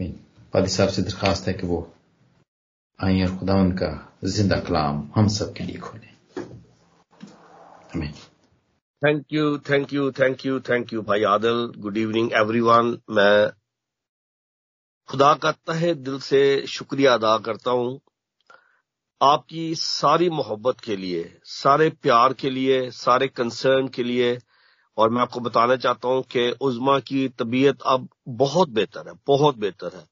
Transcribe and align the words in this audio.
पादी 0.00 0.68
साहब 0.68 0.88
से 0.88 1.02
दरखास्त 1.02 1.48
है 1.48 1.54
कि 1.54 1.66
वो 1.66 1.80
आई 3.00 3.22
और 3.22 3.36
खुदा 3.38 3.54
उनका 3.54 3.90
ज़िंदा 4.24 4.58
कलाम 4.60 5.08
हम 5.16 5.28
सब 5.28 5.52
के 5.52 5.64
लिए 5.64 5.78
खोले। 5.78 6.14
Thank 9.02 9.24
you 9.32 9.58
thank 9.58 9.92
you 9.92 10.10
thank 10.12 10.46
you 10.46 10.58
thank 10.60 10.92
you 10.92 11.02
भाई 11.02 11.22
आदल। 11.24 11.72
गुड 11.78 11.96
इवनिंग 11.96 12.32
एवरीवन 12.32 12.96
मैं 13.10 13.50
खुदा 15.08 15.32
का 15.34 15.52
तहे 15.52 15.94
दिल 15.94 16.18
से 16.20 16.66
शुक्रिया 16.66 17.14
अदा 17.14 17.36
करता 17.38 17.70
हूँ 17.70 18.00
आपकी 19.20 19.74
सारी 19.74 20.28
मोहब्बत 20.30 20.80
के 20.80 20.96
लिए, 20.96 21.38
सारे 21.44 21.88
प्यार 22.02 22.32
के 22.32 22.50
लिए, 22.50 22.90
सारे 22.90 23.28
कंसर्न 23.28 23.88
के 23.88 24.02
लिए 24.02 24.38
और 24.96 25.10
मैं 25.10 25.20
आपको 25.22 25.40
बताना 25.40 25.76
चाहता 25.76 26.08
हूँ 26.08 26.22
कि 26.32 26.48
उजमा 26.60 26.98
की 27.00 27.28
तबीयत 27.38 27.82
अब 27.86 28.08
बहुत 28.28 28.68
बेहतर 28.70 29.08
है, 29.08 29.14
बहुत 29.26 29.58
बेहतर 29.58 29.96
है। 29.96 30.04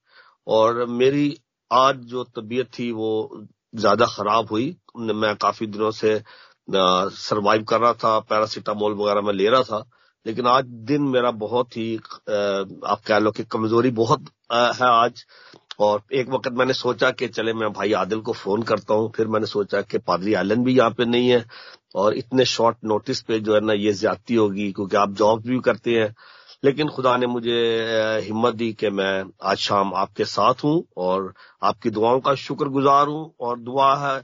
और 0.46 0.84
मेरी 0.86 1.36
आज 1.70 1.96
जो 2.06 2.24
तबीयत 2.36 2.68
थी 2.78 2.90
वो 2.92 3.46
ज़्यादा 3.74 4.06
खराब 4.06 4.50
हुई। 4.50 4.76
मैं 4.98 5.34
काफ़ी 5.36 5.66
दिनों 5.66 5.90
से 5.92 6.20
सरवाइव 6.68 7.62
कर 7.64 7.80
रहा 7.80 7.92
था 7.94 8.18
पैरासीटामोल 8.20 8.94
वगैरह 8.94 9.20
मैं 9.20 9.32
ले 9.34 9.48
रहा 9.48 9.62
था। 9.62 9.84
लेकिन 10.26 10.46
आज 10.46 10.64
दिन 10.88 11.02
मेरा 11.08 11.30
बहुत 11.38 11.76
ही 11.76 11.96
आप 11.96 13.00
कह 13.06 13.18
लो 13.18 13.30
कि 13.30 13.44
कमज़ोरी 13.44 13.90
बहुत 13.94 14.28
है 14.52 14.86
आज। 14.88 15.24
और 15.80 16.02
एक 16.12 16.28
वक्त 16.28 16.52
मैंने 16.52 16.72
सोचा 16.72 17.10
कि 17.10 17.28
चले 17.28 17.52
मैं 17.52 17.72
भाई 17.72 17.92
आदिल 17.92 18.20
को 18.20 18.32
फ़ोन 18.32 18.62
करता 18.62 18.94
हूँ, 18.94 19.10
फिर 19.16 19.26
मैंने 19.26 19.46
सोचा 19.46 19.80
कि 19.82 19.98
पादरी 19.98 20.34
आलन 20.34 20.64
भी 20.64 20.76
यहाँ 20.76 20.90
पे 20.90 21.04
नहीं 21.04 21.28
है, 21.28 21.44
और 21.94 22.14
इतने 22.14 22.44
शॉर्ट 22.44 22.76
नोटिस 22.84 23.20
पे 23.22 23.38
जो 23.40 23.54
है 23.54 23.60
ना 23.60 23.72
ये 23.72 23.92
ज्यादती 23.92 24.34
होगी, 24.34 24.70
क्योंकि 24.72 24.96
आप 24.96 25.12
जॉब 25.12 25.42
भी 25.42 25.58
करते 25.60 25.90
हैं। 25.90 26.14
लेकिन 26.64 26.88
खुदा 26.88 27.16
ने 27.16 27.26
मुझे 27.26 28.20
हिम्मत 28.24 28.54
दी 28.54 28.72
कि 28.72 28.90
मैं 28.90 29.24
आज 29.42 29.56
शाम 29.56 29.94
आपके 29.94 30.24
साथ 30.24 30.64
हूँ, 30.64 30.84
और 30.96 31.32
आपकी 31.62 31.90
दुआओं 31.90 32.20
का 32.20 32.34
शुक्रगुजार 32.34 33.06
हूँ, 33.06 33.34
और 33.40 33.58
दुआ 33.60 33.94
है 33.96 34.20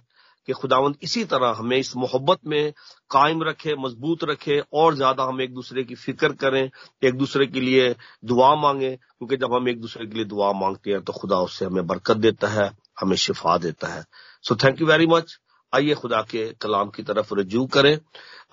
कि 0.48 0.52
खुदावंद 0.52 0.96
इसी 1.02 1.24
तरह 1.24 1.54
हमें 1.58 1.76
इस 1.76 1.94
मोहब्बत 1.96 2.38
में 2.46 2.72
कायम 3.10 3.42
रखे, 3.42 3.74
मज़बूत 3.76 4.24
रखे 4.24 4.58
और 4.72 4.94
ज़्यादा 4.94 5.24
हम 5.24 5.40
एक 5.40 5.52
दूसरे 5.54 5.84
की 5.84 5.94
फ़िक्र 5.96 6.32
करें, 6.34 6.70
एक 7.02 7.14
दूसरे 7.14 7.46
के 7.46 7.60
लिए 7.60 7.94
दुआ 8.24 8.54
मांगे, 8.56 8.90
क्योंकि 8.90 9.36
जब 9.36 9.54
हम 9.54 9.68
एक 9.68 9.80
दूसरे 9.80 10.06
के 10.06 10.14
लिए 10.14 10.24
दुआ 10.26 10.52
मांगते 10.60 10.90
हैं 10.90 11.02
तो 11.02 11.12
खुदा 11.12 11.38
उससे 11.40 11.64
हमें 11.64 11.86
बरकत 11.86 12.16
देता 12.18 12.48
है, 12.48 12.70
हमें 13.00 13.16
शिफा 13.18 13.56
देता 13.58 13.88
है। 13.88 14.04
So 14.44 14.56
thank 14.56 14.80
you 14.80 14.86
very 14.86 15.06
much 15.06 15.38
आइए 15.72 15.94
खुदा 15.94 16.20
के 16.30 16.44
कलाम 16.60 16.88
की 16.90 17.02
तरफ़ 17.02 17.34
रजू 17.34 17.64
करें। 17.74 17.96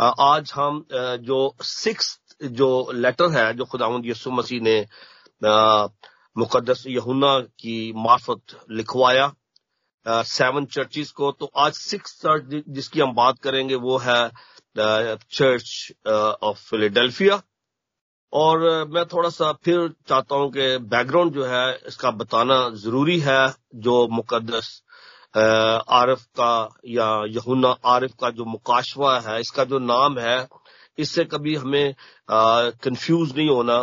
आज 0.01 0.51
हम 0.55 0.85
जो 0.91 1.55
सिक्स 1.63 2.17
जो 2.41 2.69
लेटर 2.93 3.31
है, 3.31 3.53
जो 3.53 3.65
खुदावंद 3.65 4.05
यसु 4.05 4.31
मसीह 4.31 4.61
ने 4.61 4.79
मुकदस 6.35 6.83
यहुना 6.87 7.39
की 7.59 7.93
मार्फत 7.97 8.59
लिखवाया 8.71 9.33
सेवन 10.07 10.65
चर्चिस 10.65 11.11
को 11.11 11.31
तो 11.31 11.51
आज 11.57 11.73
सिक्स 11.73 12.19
चर्च 12.21 12.63
जिसकी 12.69 12.99
हम 12.99 13.13
बात 13.13 13.39
करेंगे 13.39 13.75
वो 13.75 13.97
है 13.97 14.29
चर्च 14.75 15.91
ऑफ़ 16.43 16.57
फिलेडेल्फिया 16.69 17.41
और 18.33 18.59
मैं 18.93 19.05
थोड़ा 19.05 19.29
सा 19.29 19.51
फिर 19.65 19.87
चाहता 20.09 20.35
हूँ 20.35 20.51
कि 20.51 20.77
बैकग्राउंड 20.77 21.33
जो 21.33 21.45
है, 21.45 21.79
इसका 21.87 22.11
बताना 22.11 22.57
ज़रूरी 22.75 23.19
है, 23.19 23.53
जो 23.75 24.07
मुकदस 24.07 24.81
आरफ 25.37 26.23
का 26.39 26.69
या 26.87 27.07
यहुना 27.29 27.69
आरफ 27.85 28.13
का 28.21 28.29
जो 28.31 28.45
मुकाशवा 28.45 29.19
है, 29.19 29.39
इसका 29.41 29.63
जो 29.63 29.79
नाम 29.79 30.19
है, 30.19 30.47
इससे 30.97 31.25
कभी 31.25 31.55
हमें 31.55 31.93
कंफ्यूज 32.31 33.35
नहीं 33.37 33.49
होना, 33.49 33.79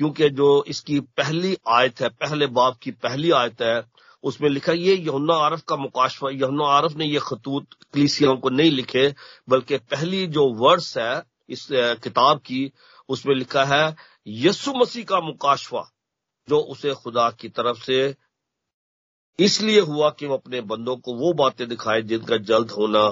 क्योंकि 0.00 0.28
जो 0.30 0.64
इसकी 0.68 1.00
पहली 1.00 1.56
आयत 1.68 2.00
है, 2.00 2.08
पहले 2.08 2.46
बाप 2.58 2.78
की 2.82 2.90
पहली 2.90 3.30
आयत 3.32 3.62
है 3.62 3.80
उसमें 4.24 4.48
लिखा, 4.50 4.72
ये 4.72 4.96
यमुना 4.98 5.34
आरफ 5.36 5.62
का 5.68 5.76
मुकाशवा 5.76 6.30
यमुना 6.32 6.66
आरफ 6.68 6.96
ने 6.96 7.06
ये 7.06 7.18
खतूत 7.22 7.66
कलीसियाओं 7.94 8.36
को 8.36 8.50
नहीं 8.50 8.70
लिखे, 8.70 9.14
बल्कि 9.48 9.78
पहली 9.78 10.26
जो 10.28 10.48
वर्ड्स 10.56 10.96
है, 10.98 11.22
इस 11.48 11.66
किताब 11.72 12.38
की, 12.38 12.70
उसमें 13.08 13.34
लिखा 13.34 13.64
है 13.64 13.94
यसु 14.26 14.72
मसीह 14.74 15.04
का 15.04 15.20
मुकाशवा 15.20 15.88
जो 16.48 16.58
उसे 16.72 16.92
खुदा 16.94 17.28
की 17.30 17.48
तरफ़ 17.50 17.82
से 17.82 18.14
इसलिए 19.38 19.80
हुआ 19.82 20.08
कि 20.10 20.26
वो 20.26 20.34
अपने 20.34 20.60
बंदों 20.62 20.96
को 20.96 21.14
वो 21.14 21.32
बातें 21.34 21.68
दिखाए 21.68 22.02
जिनका 22.02 22.36
जल्द 22.48 22.70
होना 22.70 23.04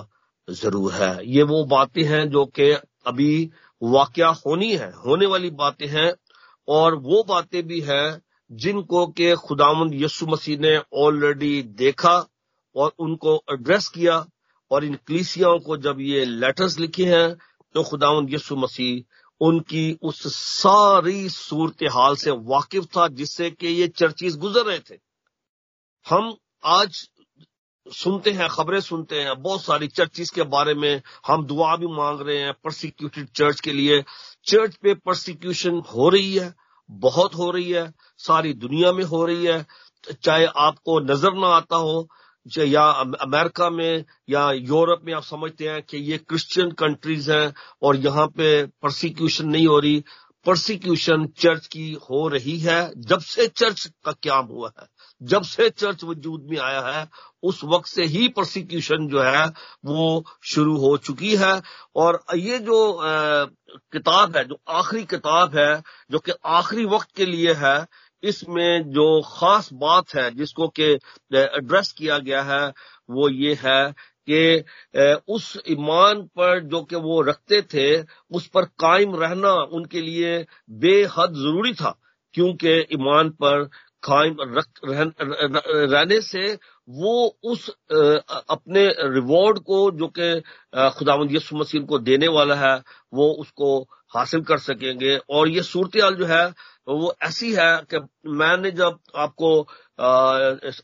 ज़रूर 0.48 0.92
है। 0.92 1.26
ये 1.26 1.42
वो 1.42 1.64
बातें 1.66 2.02
हैं 2.04 2.28
जो 2.30 2.44
कि 2.46 2.70
अभी 3.06 3.50
वाक्य 3.82 4.24
होनी 4.46 4.70
है, 4.76 4.90
होने 4.96 5.26
वाली 5.26 5.50
बातें 5.52 5.86
हैं, 5.86 6.12
और 6.68 6.94
वो 6.96 7.22
बातें 7.28 7.62
भी 7.66 7.80
हैं 7.80 8.22
जिनको 8.52 9.06
के 9.06 9.34
खुदामंद 9.36 9.94
यसु 9.94 10.26
मसीह 10.26 10.58
ने 10.58 10.76
ऑलरेडी 10.94 11.62
देखा 11.62 12.14
और 12.76 12.92
उनको 12.98 13.36
एड्रेस 13.52 13.88
किया 13.88 14.26
और 14.70 14.84
इन 14.84 14.94
कलीसियाओं 15.06 15.58
को 15.58 15.76
जब 15.76 16.00
ये 16.00 16.24
लेटर्स 16.24 16.78
लिखे 16.78 17.04
हैं 17.04 17.34
तो 17.74 17.82
खुदामंद 17.82 18.34
यसु 18.34 18.56
मसीह 18.56 19.02
उनकी 19.40 19.98
उस 20.02 20.22
सारी 20.34 21.28
सूरत 21.28 21.82
हाल 21.92 22.16
से 22.16 22.30
वाकिफ 22.30 22.84
था 22.84 23.08
जिससे 23.08 23.50
कि 23.50 23.68
ये 23.68 23.88
चर्चिस 23.88 24.36
गुजर 24.36 24.64
रहे 24.66 24.78
थे। 24.78 24.98
हम 26.06 26.36
आज 26.64 27.08
सुनते 27.86 28.30
हैं, 28.30 28.48
खबरें 28.48 28.80
सुनते 28.80 29.20
हैं, 29.20 29.42
बहुत 29.42 29.62
सारी 29.62 29.88
चर्चिस 29.88 30.30
के 30.30 30.42
बारे 30.42 30.74
में 30.74 31.02
हम 31.26 31.44
दुआ 31.46 31.76
भी 31.76 31.86
मांग 31.86 32.20
रहे 32.20 32.38
हैं 32.38 32.52
प्रोसिक्यूटेड 32.52 33.28
चर्च 33.28 33.60
के 33.60 33.72
लिए। 33.72 34.04
चर्च 34.44 34.76
पे 34.76 34.94
प्रोसिक्यूशन 34.94 35.82
हो 35.94 36.08
रही 36.08 36.34
है, 36.34 36.54
बहुत 36.90 37.34
हो 37.34 37.50
रही 37.50 37.70
है 37.70 37.92
सारी 38.22 38.52
दुनिया 38.54 38.92
में 38.92 39.04
हो 39.04 39.24
रही 39.26 39.44
है 39.44 39.64
चाहे 40.24 40.46
आपको 40.60 40.98
नज़र 41.02 41.38
ना 41.40 41.54
आता 41.56 41.76
हो 41.78 42.08
या 42.46 42.82
अमेरिका 43.22 43.68
में 43.70 44.04
या 44.30 44.50
यूरोप 44.52 45.02
में 45.06 45.12
आप 45.14 45.22
समझते 45.24 45.68
हैं 45.68 45.82
कि 45.82 45.98
ये 46.10 46.18
क्रिश्चियन 46.18 46.70
कंट्रीज़ 46.78 47.30
हैं 47.32 47.52
और 47.82 47.96
यहाँ 47.98 48.26
पे 48.28 48.48
प्रोसिक्यूशन 48.66 49.48
नहीं 49.48 49.66
हो 49.66 49.78
रही। 49.78 50.02
प्रोसिक्यूशन 50.46 51.26
चर्च 51.38 51.66
की 51.66 51.92
हो 52.10 52.26
रही 52.28 52.58
है। 52.58 52.80
जब 53.00 53.20
से 53.22 53.46
चर्च 53.48 53.86
का 54.04 54.12
क्या 54.12 54.36
हुआ 54.36 54.70
है 54.80 54.86
जब 55.20 55.42
से 55.44 55.68
चर्च 55.70 56.02
वजूद 56.04 56.46
में 56.50 56.58
आया 56.60 56.80
है 56.88 57.06
उस 57.42 57.60
वक्त 57.64 57.88
से 57.88 58.04
ही 58.04 58.28
प्रोसिक्यूशन 58.28 59.06
जो 59.08 59.22
है 59.22 59.46
वो 59.86 60.24
शुरू 60.52 60.76
हो 60.78 60.96
चुकी 60.98 61.34
है। 61.36 61.60
और 61.96 62.22
ये 62.36 62.58
जो 62.58 62.92
आ, 62.92 63.44
किताब 63.92 64.36
है 64.36 64.44
जो 64.44 64.60
आखिरी 64.70 65.04
किताब 65.06 65.56
है 65.56 65.82
जो 66.10 66.18
कि 66.18 66.32
आखिरी 66.58 66.84
वक्त 66.86 67.16
के 67.16 67.26
लिए 67.26 67.52
है 67.58 67.78
इसमें 68.22 68.90
जो 68.90 69.06
खास 69.26 69.68
बात 69.74 70.14
है, 70.14 70.30
जिसको 70.36 70.68
कि 70.70 70.92
एड्रेस 71.32 71.92
किया 71.92 72.18
गया 72.20 72.42
है, 72.42 72.66
वो 73.08 73.28
ये 73.30 73.54
है 73.62 73.94
कि 74.28 74.64
उस 75.28 75.56
ईमान 75.70 76.22
पर 76.36 76.60
जो 76.64 76.82
कि 76.82 76.96
वो 76.96 77.20
रखते 77.22 77.60
थे, 77.74 78.02
उस 78.30 78.46
पर 78.48 78.64
कायम 78.80 79.14
रहना 79.16 79.52
उनके 79.72 80.00
लिए 80.00 80.44
बेहद 80.80 81.34
ज़रूरी 81.36 81.72
था, 81.74 81.98
क्योंकि 82.34 82.78
ईमान 82.92 83.30
पर 83.42 83.64
कायम 84.02 84.36
रहने 84.40 86.20
से 86.22 86.52
वो 86.88 87.12
उस 87.44 87.68
अपने 87.90 88.86
रिवॉर्ड 89.14 89.58
को 89.60 89.90
जो 89.90 90.06
कि 90.18 90.40
खुदावंद 90.98 91.32
यसु 91.32 91.56
मसीह 91.56 91.82
को 91.86 91.98
देने 92.00 92.28
वाला 92.28 92.54
है, 92.56 92.74
वो 93.12 93.28
उसको 93.32 93.80
हासिल 94.14 94.40
कर 94.44 94.58
सकेंगे। 94.60 95.16
और 95.30 95.48
ये 95.48 95.62
सूरत 95.62 95.96
जो 96.18 96.26
है 96.26 96.46
वो 96.88 97.12
ऐसी 97.22 97.52
है 97.54 97.66
कि 97.92 97.98
मैंने 98.30 98.70
जब 98.70 98.98
आपको 99.16 99.60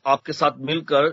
आपके 0.06 0.32
साथ 0.32 0.58
मिलकर 0.60 1.06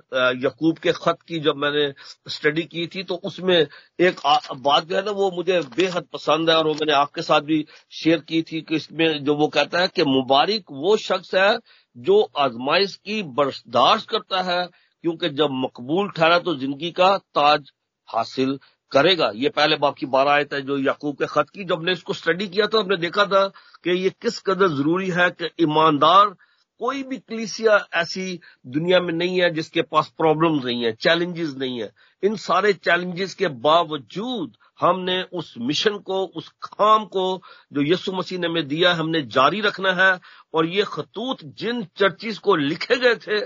यकूब 0.46 0.78
के 0.78 0.92
खत 0.94 1.18
की 1.28 1.40
जब 1.40 1.56
मैंने 1.58 1.94
स्टडी 2.30 2.64
की 2.64 2.86
थी 2.88 3.04
तो 3.04 3.16
उसमें 3.24 3.56
एक 3.56 4.20
बात 4.58 4.86
जो 4.86 4.96
है 4.96 5.04
ना, 5.06 5.12
वो 5.12 5.32
मुझे 5.32 5.60
बेहद 5.78 6.06
पसंद 6.14 6.50
है 6.50 6.56
और 6.56 6.68
वो 6.68 6.74
मैंने 6.74 6.94
आपके 6.94 7.22
साथ 7.22 7.42
भी 7.42 7.66
शेयर 7.94 8.20
की 8.30 8.42
थी 8.52 8.62
कि 8.62 8.76
इसमें 8.76 9.24
जो 9.24 9.36
वो 9.36 9.48
कहता 9.48 9.80
है 9.82 9.88
कि 9.88 10.04
मुबारक 10.06 10.72
वो 10.72 10.96
शख्स 10.98 11.34
है 11.36 11.58
जो 11.96 12.22
आजमाइश 12.38 12.96
की 13.06 13.22
बर्दाश्त 13.24 14.10
करता 14.10 14.42
है, 14.44 14.66
क्योंकि 15.04 15.30
जब 15.32 15.50
मकबूल 15.64 16.10
ठहरा 16.12 16.40
तो 16.40 16.56
ज़िंदगी 16.58 16.92
का 16.92 17.18
ताज 17.36 17.72
हासिल 18.10 18.58
करेगा। 18.96 19.32
ये 19.36 19.50
पहले 19.52 19.76
बाप 19.78 19.96
की 19.96 20.06
बारह 20.08 20.32
आयत 20.32 20.54
है 20.54 20.62
जो 20.62 20.78
याकूब 20.80 21.16
के 21.16 21.26
खत 21.28 21.50
की, 21.50 21.64
जब 21.64 21.74
हमने 21.74 21.92
इसको 21.92 22.14
स्टडी 22.14 22.48
किया 22.48 22.66
तो 22.68 22.82
हमने 22.82 22.98
देखा 22.98 23.26
था 23.26 23.48
कि 23.84 23.92
ये 23.94 24.10
किस 24.22 24.40
कदर 24.42 24.68
ज़रूरी 24.72 25.10
है 25.12 25.30
कि 25.32 25.50
ईमानदार 25.64 26.36
कोई 26.82 27.02
भी 27.04 27.18
कलीसिया 27.20 27.76
ऐसी 27.94 28.40
दुनिया 28.68 29.00
में 29.00 29.14
नहीं 29.14 29.40
है 29.42 29.50
जिसके 29.54 29.82
पास 29.84 30.08
प्रॉब्लम 30.18 30.56
नहीं 30.66 30.84
है 30.84 30.92
चैलेंजेस 30.94 31.54
नहीं 31.58 31.80
है। 31.82 31.92
इन 32.24 32.36
सारे 32.38 32.72
चैलेंजेस 32.76 33.34
के 33.34 33.48
बावजूद 33.48 34.58
हमने 34.80 35.22
उस 35.34 35.54
मिशन 35.60 35.98
को, 36.00 36.24
उस 36.26 36.50
काम 36.64 37.06
को 37.06 37.42
जो 37.74 37.82
यीशु 37.82 38.12
मसीह 38.12 38.40
ने 38.40 38.48
हमें 38.48 38.68
दिया 38.68 38.94
हमने 38.94 39.22
जारी 39.30 39.62
रखना 39.62 39.94
है 39.94 40.20
और 40.54 40.66
ये 40.68 40.84
खतूत 40.88 41.44
जिन 41.60 41.84
चर्चिस 41.98 42.38
को 42.40 42.56
लिखे 42.56 42.96
गए 42.98 43.16
थे, 43.18 43.40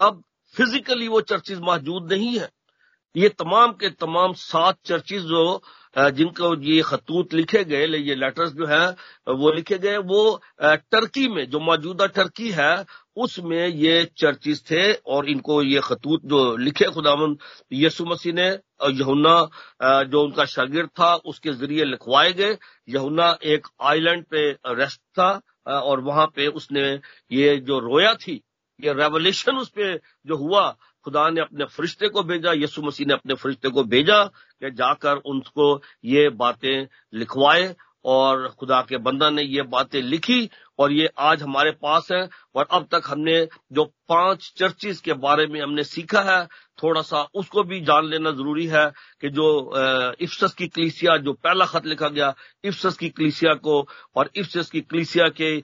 अब 0.00 0.22
फिजिकली 0.54 1.08
वो 1.08 1.20
चर्चिस 1.22 1.58
मौजूद 1.60 2.12
नहीं 2.12 2.38
है। 2.38 2.48
ये 3.16 3.28
तमाम 3.30 3.72
के 3.72 3.88
तमाम 3.90 4.32
सात 4.32 4.76
चर्चिस 4.86 5.22
जो 5.24 5.60
जिनको 5.96 6.54
ये 6.62 6.80
खतूत 6.82 7.32
लिखे 7.34 7.62
गए 7.64 7.86
ये 7.98 8.14
लेटर्स 8.14 8.50
जो 8.52 8.66
है, 8.66 8.88
वो 9.28 9.52
लिखे 9.52 9.78
गए, 9.78 9.96
वो 9.98 10.40
टर्की 10.62 11.26
में, 11.28 11.48
जो 11.50 11.60
मौजूदा 11.60 12.06
टर्की 12.08 12.50
है, 12.50 12.84
उसमें 13.16 13.66
ये 13.66 14.04
चर्चिस 14.18 14.62
थे 14.70 14.92
और 14.94 15.28
इनको 15.28 15.62
ये 15.62 15.80
खतूत 15.84 16.20
जो 16.24 16.56
लिखे 16.56 16.90
खुदावन 16.94 17.36
यसु 17.72 18.04
मसीह 18.06 18.32
ने 18.32 18.48
यहुना 18.48 20.04
जो 20.04 20.22
उनका 20.24 20.44
शागिर 20.46 20.86
था, 20.86 21.14
उसके 21.16 21.52
ज़रिए 21.52 21.84
लिखवाए 21.84 22.32
गए। 22.32 22.56
यहुना 22.88 23.36
एक 23.44 23.66
आइलैंड 23.82 24.24
पे 24.30 24.50
रेस्ट 24.68 25.00
था 25.18 25.40
और 25.66 26.00
वहाँ 26.00 26.26
पे 26.36 26.46
उसने 26.46 26.88
ये 27.30 27.56
जो 27.58 27.78
रोया 27.80 28.14
थी, 28.16 28.40
ये 28.80 28.92
रेवल्यूशन 28.94 29.56
उस 29.56 29.68
पर 29.68 29.98
जो 30.26 30.36
हुआ 30.36 30.68
खुदा 31.04 31.28
ने 31.30 31.40
अपने 31.40 31.64
फरिश्ते 31.66 32.08
को 32.08 32.22
भेजा 32.22 32.52
यसु 32.54 32.82
मसीह 32.82 33.06
ने 33.06 33.14
अपने 33.14 33.34
फरिश्ते 33.34 33.70
को 33.70 33.84
भेजा 33.84 34.24
कि 34.24 34.70
जाकर 34.72 35.16
उनको 35.26 35.80
ये 36.04 36.28
बातें 36.36 36.86
लिखवाए 37.14 37.74
और 38.04 38.48
खुदा 38.50 38.80
के 38.82 38.98
बंदा 38.98 39.28
ने 39.30 39.42
ये 39.42 39.62
बातें 39.62 40.00
लिखी 40.02 40.48
और 40.78 40.92
ये 40.92 41.08
आज 41.20 41.42
हमारे 41.42 41.70
पास 41.82 42.08
है 42.12 42.28
और 42.54 42.66
अब 42.70 42.86
तक 42.92 43.02
हमने 43.06 43.36
जो 43.72 43.84
पाँच 44.08 44.52
चर्चिस 44.56 45.00
के 45.00 45.12
बारे 45.24 45.46
में 45.46 45.60
हमने 45.60 45.84
सीखा 45.84 46.20
है 46.22 46.46
थोड़ा 46.82 47.02
सा 47.02 47.22
उसको 47.34 47.62
भी 47.64 47.80
जान 47.82 48.08
लेना 48.10 48.30
ज़रूरी 48.32 48.66
है 48.66 48.84
कि 49.20 49.28
जो 49.30 49.46
इफ्सस 50.20 50.54
की 50.58 50.66
कलीसिया, 50.68 51.16
जो 51.16 51.32
पहला 51.34 51.64
खत 51.66 51.86
लिखा 51.86 52.08
गया, 52.08 52.34
इफ्सस 52.64 52.96
की 52.96 53.08
कलीसिया 53.10 53.54
को 53.56 53.86
और 54.16 54.30
इफ्सस 54.36 54.70
की 54.70 54.80
कलीसिया 54.82 55.28
के 55.40 55.60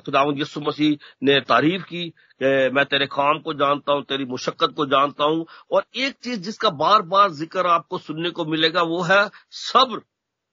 खुदावंद 0.00 0.40
यसु 0.40 0.60
मसीह 0.60 0.96
ने 1.22 1.40
तारीफ़ 1.48 1.82
की 1.84 2.04
मैं 2.42 2.84
तेरे 2.84 3.06
काम 3.06 3.38
को 3.40 3.54
जानता 3.54 3.92
हूँ, 3.92 4.02
तेरी 4.04 4.24
मुशक्कत 4.24 4.74
को 4.76 4.86
जानता 4.86 5.24
हूँ 5.24 5.46
और 5.72 5.84
एक 5.96 6.14
चीज़ 6.24 6.40
जिसका 6.40 6.70
बार 6.82 7.02
बार 7.04 7.30
ज़िक्र 7.34 7.66
आपको 7.68 7.98
सुनने 7.98 8.30
को 8.30 8.44
मिलेगा 8.44 8.82
वो 8.84 9.02
है 9.02 9.28
सब्र 9.62 9.98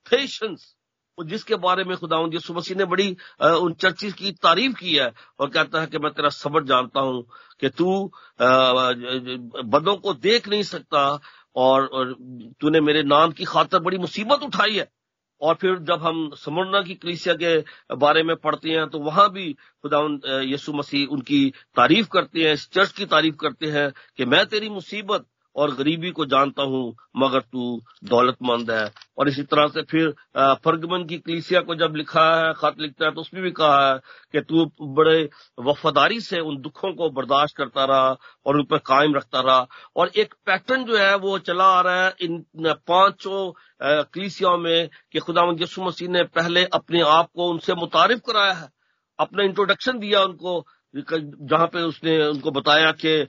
पेशेंस 0.06 0.74
जिसके 1.22 1.56
बारे 1.56 1.84
में 1.84 1.96
खुदा 1.98 2.18
यसु 2.34 2.54
मसीह 2.54 2.78
ने 2.78 2.86
बड़ी 2.86 3.10
उन 3.42 3.74
चर्चिस 3.74 4.14
की 4.14 4.32
तारीफ़ 4.32 4.74
की 4.74 4.96
है 4.96 5.12
और 5.40 5.50
कहता 5.50 5.82
है 5.82 5.88
कि 5.88 6.00
मैं 6.00 6.12
तेरा 6.12 6.30
सबर 6.30 6.64
जानता 6.64 7.00
हूँ 7.00 7.24
कि 7.60 7.70
तू 7.70 8.12
बदों 8.42 9.96
को 9.98 10.14
देख 10.14 10.48
नहीं 10.50 10.64
सकता 10.64 11.20
और, 11.56 11.86
और 11.86 12.14
तूने 12.62 12.82
मेरे 12.82 13.04
नाम 13.04 13.32
की 13.32 13.46
खातर 13.46 13.80
बड़ी 13.80 13.98
मुसीबत 13.98 14.44
उठाई 14.44 14.76
है। 14.76 14.90
और 15.42 15.56
फिर 15.56 15.78
जब 15.80 16.02
हम 16.02 16.30
समरना 16.36 16.82
की 16.82 16.94
कलीसिया 16.96 17.36
के 17.36 17.96
बारे 17.96 18.24
में 18.24 18.36
पढ़ते 18.36 18.70
हैं 18.70 18.88
तो 18.90 19.00
वहाँ 19.00 19.30
भी 19.32 19.54
खुदा 19.54 20.00
यसु 20.44 20.74
मसीह 20.74 21.08
उनकी 21.08 21.50
तारीफ़ 21.76 22.08
करते 22.08 22.44
हैं 22.44 22.54
इस 22.54 22.70
चर्च 22.72 22.92
की 22.92 23.06
तारीफ़ 23.06 23.36
करते 23.36 23.68
हैं 23.68 23.92
कि 24.18 24.26
मैं 24.26 24.46
तेरी 24.46 24.70
मुसीबत 24.70 25.26
और 25.56 25.74
गरीबी 25.76 26.12
को 26.12 26.26
जानता 26.26 26.64
हूँ, 26.64 26.96
मगर 27.18 27.40
तू 27.42 27.80
दौलतमंद 28.06 28.72
है। 28.72 28.92
और 29.18 29.28
इसी 29.30 29.44
तरह 29.44 29.68
से 29.68 29.82
फिर 29.84 30.10
फर्गमन 30.64 31.04
की 31.06 31.18
कलीसिया 31.18 31.62
को 31.62 31.76
जब 31.76 31.96
लिखा 31.96 32.24
है, 32.36 32.54
खत 32.54 32.76
लिखता 32.80 33.06
है 33.06 33.12
तो 33.12 33.22
उसमें 33.22 33.44
भी 33.44 33.52
कहा 33.54 33.88
है 33.88 34.00
कि 34.34 34.42
तू 34.42 34.66
बड़े 34.94 35.30
वफादारी 35.60 36.20
से 36.22 36.40
उन 36.42 36.58
दुखों 36.62 36.94
को 36.94 37.10
बर्दाश्त 37.12 37.58
करता 37.58 37.86
रहा 37.86 38.10
और 38.46 38.58
उन 38.58 38.64
पर 38.66 38.78
कायम 38.86 39.16
रखता 39.16 39.40
रहा। 39.42 39.68
और 39.96 40.12
एक 40.16 40.34
पैटर्न 40.46 40.86
जो 40.86 40.98
है, 40.98 41.16
वो 41.16 41.38
चला 41.40 41.66
आ 41.66 41.82
रहा 41.82 42.06
है 42.06 42.14
इन 42.22 42.44
पाँचों 42.88 43.52
कलीसियाओं 43.82 44.58
में 44.58 44.90
कि 45.12 45.20
खुदा 45.20 45.42
यसु 45.62 45.82
मसीह 45.84 46.10
ने 46.10 46.24
पहले 46.26 46.64
अपने 46.74 47.02
आप 47.04 47.30
को 47.36 47.50
उनसे 47.50 47.74
मुतारिफ 47.76 48.20
कराया 48.28 48.54
है, 48.54 48.68
अपना 49.20 49.44
इंट्रोडक्शन 49.44 50.00
दिया 50.00 50.22
उनको 50.24 50.60
जहाँ 50.94 51.68
पे 51.68 51.82
उसने 51.82 52.18
उनको 52.28 52.52
बताया 52.52 52.92
कि 53.04 53.24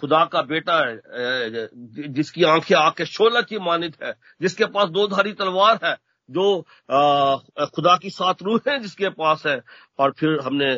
खुदा 0.00 0.24
का 0.32 0.42
बेटा 0.42 0.78
है 0.78 1.68
जिसकी 2.08 2.44
आँखें 2.44 2.74
आके 2.76 3.04
शोला 3.06 3.40
की 3.42 3.58
मानित 3.58 3.96
है, 4.02 4.12
जिसके 4.42 4.66
पास 4.66 4.88
दो 4.90 5.06
धारी 5.08 5.32
तलवार 5.32 5.78
है, 5.84 5.96
जो 6.28 6.60
खुदा 7.66 7.96
की 7.96 8.10
सात 8.10 8.42
रूह 8.42 8.60
है 8.68 8.78
जिसके 8.80 9.08
पास 9.10 9.42
है। 9.46 9.60
और 9.98 10.14
फिर 10.18 10.38
हमने 10.44 10.74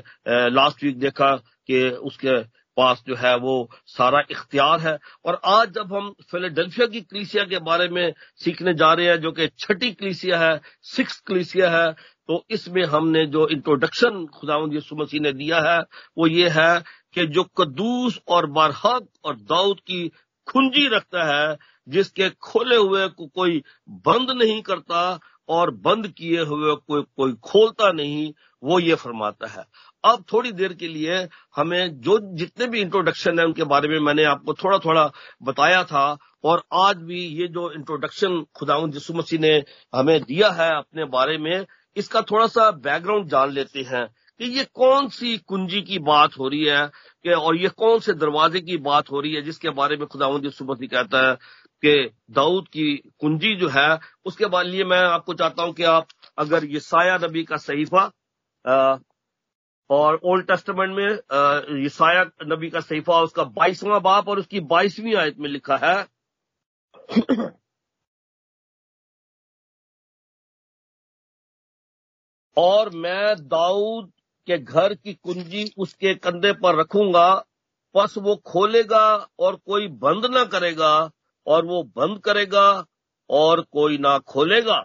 लास्ट 0.50 0.84
वीक 0.84 0.98
देखा 0.98 1.34
कि 1.68 1.88
उसके 1.88 2.40
पास 2.76 3.02
जो 3.06 3.14
है 3.16 3.34
वो 3.36 3.68
सारा 3.86 4.20
इख्तियार 4.30 4.80
है। 4.80 4.98
और 5.24 5.40
आज 5.44 5.70
जब 5.70 5.92
हम 5.94 6.12
फिलाडेल्फिया 6.30 6.86
की 6.86 7.00
कलीसिया 7.00 7.44
के 7.44 7.58
बारे 7.60 7.88
में 7.88 8.12
सीखने 8.44 8.74
जा 8.74 8.92
रहे 8.92 9.06
हैं, 9.06 9.20
जो 9.20 9.32
कि 9.32 9.46
छठी 9.58 9.90
कलीसिया 9.92 10.38
है 10.38 10.60
सिक्स 10.82 11.20
कलीसिया 11.20 11.70
है 11.70 11.94
तो 12.28 12.44
इसमें 12.50 12.84
हमने 12.84 13.24
जो 13.26 13.46
इंट्रोडक्शन 13.48 14.24
खुदावंद 14.34 14.74
यसु 14.74 14.96
मसीह 14.96 15.20
ने 15.20 15.32
दिया 15.32 15.60
है, 15.60 15.78
वो 16.18 16.26
ये 16.26 16.48
है 16.48 16.82
कि 17.14 17.26
जो 17.26 17.42
कदूस 17.58 18.20
और 18.28 18.46
बरहक 18.50 19.08
और 19.24 19.36
दाऊद 19.36 19.80
की 19.80 20.08
खुंजी 20.46 20.86
रखता 20.88 21.24
है, 21.24 21.56
जिसके 21.88 22.28
खोले 22.30 22.76
हुए 22.76 23.06
को 23.08 23.26
कोई 23.26 23.62
बंद 24.06 24.30
नहीं 24.42 24.60
करता 24.62 25.18
और 25.48 25.70
बंद 25.76 26.06
किए 26.08 26.40
हुए 26.42 26.74
कोई 26.88 27.02
कोई 27.16 27.32
खोलता 27.42 27.90
नहीं, 27.92 28.32
वो 28.62 28.78
ये 28.80 28.94
फरमाता 28.94 29.46
है। 29.46 29.64
अब 30.04 30.24
थोड़ी 30.32 30.52
देर 30.52 30.72
के 30.72 30.88
लिए 30.88 31.16
हमें 31.56 32.00
जो 32.00 32.18
जितने 32.36 32.66
भी 32.66 32.80
इंट्रोडक्शन 32.80 33.38
है, 33.38 33.44
उनके 33.44 33.64
बारे 33.64 33.88
में 33.88 33.98
मैंने 34.00 34.24
आपको 34.24 34.54
थोड़ा 34.54 34.78
थोड़ा 34.78 35.10
बताया 35.42 35.82
था, 35.84 36.16
और 36.44 36.62
आज 36.72 36.96
भी 36.98 37.20
ये 37.40 37.48
जो 37.48 37.70
इंट्रोडक्शन 37.72 38.40
खुदाउन 38.54 38.92
यसु 38.96 39.14
मसीह 39.14 39.40
ने 39.40 39.52
हमें 39.94 40.20
दिया 40.22 40.50
है 40.52 40.70
अपने 40.76 41.04
बारे 41.06 41.38
में 41.38 41.66
इसका 41.96 42.22
थोड़ा 42.22 42.46
सा 42.46 42.70
बैकग्राउंड 42.70 43.28
जान 43.28 43.50
लेते 43.50 43.82
हैं 43.82 44.06
कि 44.40 44.44
ये 44.58 44.64
कौन 44.74 45.08
सी 45.08 45.36
कुंजी 45.38 45.80
की 45.82 45.98
बात 46.00 46.38
हो 46.38 46.48
रही 46.48 46.64
है 46.64 46.86
कि, 46.86 47.30
और 47.30 47.56
ये 47.56 47.68
कौन 47.68 47.98
से 48.00 48.12
दरवाजे 48.14 48.60
की 48.60 48.76
बात 48.86 49.10
हो 49.10 49.20
रही 49.20 49.34
है 49.34 49.42
जिसके 49.42 49.70
बारे 49.70 49.96
में 49.96 50.06
खुदावंद 50.06 50.50
सुबह 50.52 50.86
कहता 50.86 51.28
है 51.28 51.34
कि 51.82 52.10
दाऊद 52.30 52.68
की 52.68 52.96
कुंजी 53.20 53.54
जो 53.56 53.68
है, 53.68 53.98
उसके 54.24 54.46
बाद 54.46 54.66
लिए 54.66 54.84
मैं 54.84 55.02
आपको 55.02 55.34
चाहता 55.34 55.62
हूँ 55.62 55.72
कि 55.74 55.82
आप 55.84 56.06
अगर 56.38 56.64
ये 56.64 56.80
साया 56.80 57.16
नबी 57.22 57.44
का 57.44 57.56
सहीफा 57.56 58.10
और 59.90 60.20
ओल्ड 60.24 60.46
टेस्टमेंट 60.46 60.94
में 60.96 61.82
ये 61.82 61.88
साया 61.88 62.24
नबी 62.46 62.70
का 62.70 62.80
सहीफा, 62.80 63.20
उसका 63.20 63.44
बाईसवां 63.44 64.00
बाप 64.02 64.28
और 64.28 64.38
उसकी 64.38 64.60
बाईसवीं 64.68 65.14
आयत 65.16 65.38
में 65.38 65.48
लिखा 65.50 65.76
है 65.76 65.96
और 72.56 72.90
मैं 72.90 73.36
दाऊद 73.48 74.12
के 74.46 74.58
घर 74.58 74.94
की 74.94 75.12
कुंजी 75.14 75.70
उसके 75.78 76.14
कंधे 76.14 76.52
पर 76.52 76.78
रखूँगा, 76.80 77.44
बस 77.94 78.14
वो 78.18 78.36
खोलेगा 78.36 79.28
और 79.38 79.56
कोई 79.56 79.88
बंद 79.88 80.26
ना 80.26 80.44
करेगा, 80.44 81.10
और 81.46 81.66
वो 81.66 81.82
बंद 81.82 82.18
करेगा 82.18 82.84
और 83.30 83.60
कोई 83.60 83.98
ना 83.98 84.18
खोलेगा। 84.18 84.84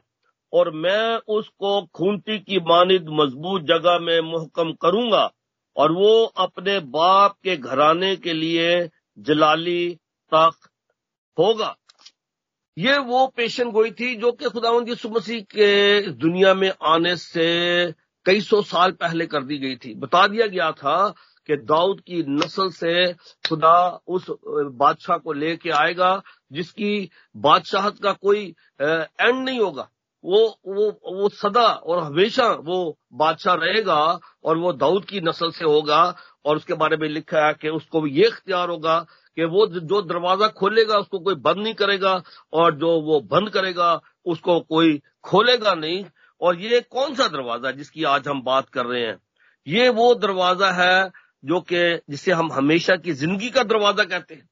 और 0.54 0.72
मैं 0.72 1.18
उसको 1.28 1.82
खूंटी 1.86 2.40
की 2.40 2.60
मानिद 2.60 3.06
मज़बूत 3.10 3.62
जगह 3.62 4.00
में 4.00 4.20
मुहकम 4.22 4.72
करूँगा, 4.74 5.32
और 5.76 5.92
वो 5.92 6.24
अपने 6.38 6.80
बाप 6.80 7.36
के 7.44 7.58
घराने 7.58 8.16
के 8.16 8.34
लिए 8.34 8.90
जलाली 9.18 9.96
तक 10.32 10.70
होगा। 11.38 11.76
ये 12.78 12.98
वो 13.00 13.26
पेशन 13.28 13.72
गोई 13.72 13.92
थी 13.92 14.16
जो 14.16 14.32
कि 14.32 14.50
खुदावंद 14.50 14.90
यसु 14.90 15.10
मसीह 15.10 15.42
के 15.52 16.02
दुनिया 16.14 16.54
में 16.54 16.72
आने 16.86 17.16
से 17.16 17.48
कई 18.26 18.42
सौ 18.42 18.62
साल 18.62 18.92
पहले 18.92 19.26
कर 19.26 19.44
दी 19.44 19.58
गई 19.58 19.76
थी। 19.76 19.94
बता 19.96 20.26
दिया 20.28 20.48
गया 20.48 20.72
था 20.72 20.98
कि 21.50 21.56
दाऊद 21.58 22.02
की 22.02 22.24
नस्ल 22.30 22.70
से 22.70 23.14
खुदा 23.50 23.78
उस 24.08 24.26
बादशाह 24.78 25.18
को 25.18 25.34
लेके 25.34 25.70
आएगा, 25.70 26.22
जिसकी 26.52 27.10
बादशाहत 27.36 28.00
का 28.04 28.12
कोई 28.14 28.46
एंड 28.82 29.44
नहीं 29.46 29.60
होगा। 29.60 29.90
वो 30.24 30.46
वो 30.68 30.90
वो 31.14 31.30
सदा 31.30 31.68
और 31.68 32.04
हमेशा 32.04 32.48
वो 32.62 32.98
बादशाह 33.14 33.56
रहेगा 33.56 34.20
और 34.44 34.58
वो 34.58 34.74
दाऊद 34.74 35.06
की 35.06 35.22
नस्ल 35.22 35.52
से 35.52 35.66
होगा 35.66 36.04
और 36.46 36.56
उसके 36.56 36.74
बारे 36.74 36.98
में 36.98 37.08
लिखा 37.10 37.46
है 37.48 37.54
कि 37.54 37.70
उसको 37.70 38.06
ये 38.08 38.28
इख्तियार 38.28 38.70
होगा 38.70 39.06
कि 39.38 39.46
वो 39.46 39.66
जो 39.70 40.02
दरवाज़ा 40.02 40.48
खोलेगा, 40.50 40.98
उसको 40.98 41.20
कोई 41.20 41.36
बंद 41.38 41.58
नहीं 41.58 41.74
करेगा 41.76 42.22
और 42.54 42.76
जो 42.76 42.90
वो 43.02 43.20
बंद 43.24 43.50
करेगा, 43.50 44.00
उसको 44.26 44.60
कोई 44.62 45.02
खोलेगा 45.24 45.74
नहीं। 45.76 46.04
और 46.42 46.60
ये 46.60 46.80
कौन 46.82 47.16
सा 47.16 47.28
दरवाज़ा 47.28 47.72
जिसकी 47.72 48.04
आज 48.06 48.28
हम 48.28 48.42
बात 48.44 48.70
कर 48.70 48.86
रहे 48.86 49.02
हैं? 49.02 49.18
ये 49.68 49.90
वो 49.90 50.14
दरवाज़ा 50.16 50.72
है 50.74 51.12
जो 51.44 51.60
कि, 51.62 52.00
जिसे 52.10 52.32
हम 52.32 52.52
हमेशा 52.52 52.96
की 52.96 53.14
ज़िंदगी 53.14 53.50
का 53.50 53.64
दरवाज़ा 53.64 54.04
कहते 54.06 54.36
हैं। 54.36 54.50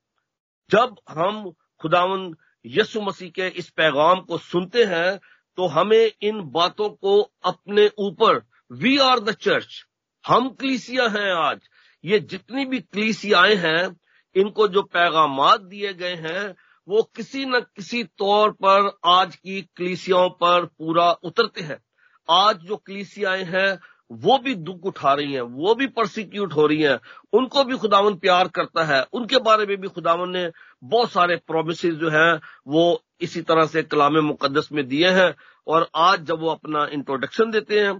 जब 0.69 0.95
हम 1.09 1.51
खुदावन 1.81 2.33
यसु 2.65 3.01
मसीह 3.01 3.29
के 3.29 3.47
इस 3.49 3.69
पैगाम 3.71 4.19
को 4.21 4.37
सुनते 4.37 4.83
हैं 4.85 5.19
तो 5.57 5.67
हमें 5.67 6.11
इन 6.21 6.41
बातों 6.51 6.89
को 6.89 7.19
अपने 7.45 7.89
ऊपर 7.99 8.41
वी 8.71 8.97
आर 8.99 9.19
द 9.19 9.31
चर्च 9.31 9.83
हम 10.25 10.49
क्लीसिया 10.51 11.07
हैं 11.09 11.31
आज। 11.33 11.59
ये 12.03 12.19
जितनी 12.21 12.65
भी 12.65 12.79
क्लीसियाएँ 12.79 13.55
हैं 13.55 13.95
इनको 14.35 14.67
जो 14.67 14.81
पैगाम 14.81 15.57
दिए 15.57 15.93
गए 15.93 16.15
हैं, 16.15 16.55
वो 16.87 17.03
किसी 17.15 17.45
न 17.45 17.59
किसी 17.59 18.03
तौर 18.03 18.51
पर 18.51 18.97
आज 19.05 19.35
की 19.35 19.61
कलीसियाओं 19.61 20.29
पर 20.29 20.65
पूरा 20.65 21.11
उतरते 21.11 21.61
हैं। 21.61 21.83
आज 22.29 22.57
जो 22.57 22.77
कलीसियाएँ 22.77 23.43
हैं, 23.43 23.79
वो 24.11 24.37
भी 24.37 24.55
दुख 24.55 24.79
उठा 24.83 25.13
रही 25.13 25.33
हैं, 25.33 25.41
वो 25.41 25.75
भी 25.75 25.87
प्रोसिक्यूट 25.87 26.53
हो 26.53 26.67
रही 26.67 26.81
हैं। 26.81 26.99
उनको 27.33 27.63
भी 27.63 27.77
खुदावन 27.77 28.15
प्यार 28.15 28.47
करता 28.47 28.83
है। 28.83 29.03
उनके 29.13 29.37
बारे 29.37 29.65
में 29.65 29.77
भी 29.77 29.87
खुदावन 29.87 30.29
ने 30.29 30.51
बहुत 30.83 31.11
सारे 31.11 31.35
प्रोमिस 31.35 31.85
जो 31.85 32.09
हैं, 32.09 32.41
वो 32.67 33.03
इसी 33.21 33.41
तरह 33.41 33.65
से 33.65 33.83
कलाम 33.83 34.13
मुकदस 34.13 34.69
में 34.71 34.87
दिए 34.87 35.09
हैं 35.09 35.35
और 35.67 35.89
आज 35.95 36.21
जब 36.21 36.39
वो 36.39 36.49
अपना 36.49 36.85
इंट्रोडक्शन 36.85 37.51
देते 37.51 37.79
हैं 37.79 37.99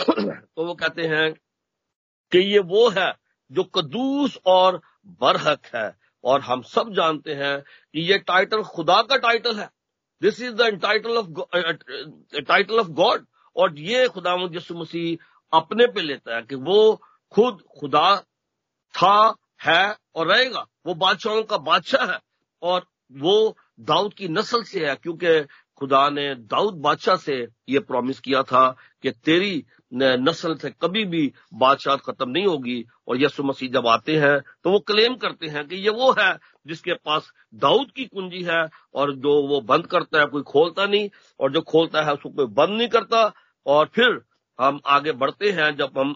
तो 0.00 0.64
वो 0.64 0.74
कहते 0.74 1.02
हैं 1.02 1.32
कि 2.32 2.38
ये 2.38 2.58
वो 2.58 2.88
है 2.88 3.14
जो 3.52 3.64
कदूस 3.64 4.38
और 4.46 4.80
बरहक 5.08 5.66
है। 5.74 5.96
और 6.24 6.40
हम 6.40 6.62
सब 6.62 6.92
जानते 6.92 7.34
हैं 7.34 7.60
कि 7.60 8.00
ये 8.00 8.18
टाइटल 8.18 8.62
खुदा 8.62 9.02
का 9.02 9.16
टाइटल 9.16 9.58
है। 9.60 9.70
This 10.22 10.40
is 10.40 10.54
the 10.54 10.62
title 10.82 11.16
of 11.16 11.26
title 12.40 12.80
of 12.80 12.88
God 12.88 13.26
और 13.56 13.78
ये 13.78 14.08
खुदा 14.08 14.36
यसु 14.52 14.74
मसीह 14.74 15.26
अपने 15.52 15.86
पे 15.86 16.02
लेता 16.02 16.36
है 16.36 16.42
कि 16.42 16.54
वो 16.54 17.02
खुद 17.32 17.62
खुदा 17.78 18.16
था, 18.94 19.34
है 19.62 19.96
और 20.14 20.26
रहेगा। 20.26 20.66
वो 20.86 20.94
बादशाहों 20.94 21.42
का 21.42 21.58
बादशाह 21.58 22.12
है। 22.12 22.18
और 22.62 22.86
वो 23.12 23.56
दाऊद 23.80 24.14
की 24.14 24.28
नस्ल 24.28 24.62
से 24.62 24.86
है, 24.88 24.94
क्योंकि 24.96 25.40
खुदा 25.78 26.08
ने 26.10 26.34
दाऊद 26.50 26.74
बादशाह 26.82 27.16
से 27.16 27.36
ये 27.68 27.78
प्रॉमिस 27.80 28.20
किया 28.20 28.42
था 28.42 28.68
कि 29.02 29.10
तेरी 29.24 29.64
नस्ल 29.92 30.54
से 30.54 30.70
कभी 30.82 31.04
भी 31.04 31.32
बादशाह 31.54 31.96
खत्म 31.96 32.30
नहीं 32.30 32.46
होगी 32.46 32.84
और 33.08 33.20
यसु 33.22 33.42
मसीह 33.42 33.70
जब 33.70 33.86
आते 33.86 34.16
हैं 34.16 34.38
तो 34.64 34.70
वो 34.70 34.78
क्लेम 34.80 35.14
करते 35.16 35.46
हैं 35.46 35.66
कि 35.68 35.76
ये 35.76 35.90
वो 35.90 36.10
है 36.18 36.32
जिसके 36.66 36.94
पास 37.04 37.30
दाऊद 37.54 37.90
की 37.96 38.04
कुंजी 38.06 38.42
है 38.42 38.62
और 38.94 39.14
जो 39.16 39.34
वो 39.48 39.60
बंद 39.62 39.86
करता 39.86 40.20
है, 40.20 40.26
कोई 40.26 40.42
खोलता 40.42 40.86
नहीं 40.86 41.08
और 41.40 41.52
जो 41.52 41.60
खोलता 41.62 42.02
है, 42.02 42.12
उसको 42.12 42.30
कोई 42.30 42.46
बंद 42.46 42.76
नहीं 42.78 42.88
करता। 42.88 43.32
और 43.66 43.90
फिर 43.94 44.20
हम 44.58 44.80
आगे 44.86 45.12
बढ़ते 45.12 45.50
हैं, 45.50 45.74
जब 45.76 45.98
हम 45.98 46.14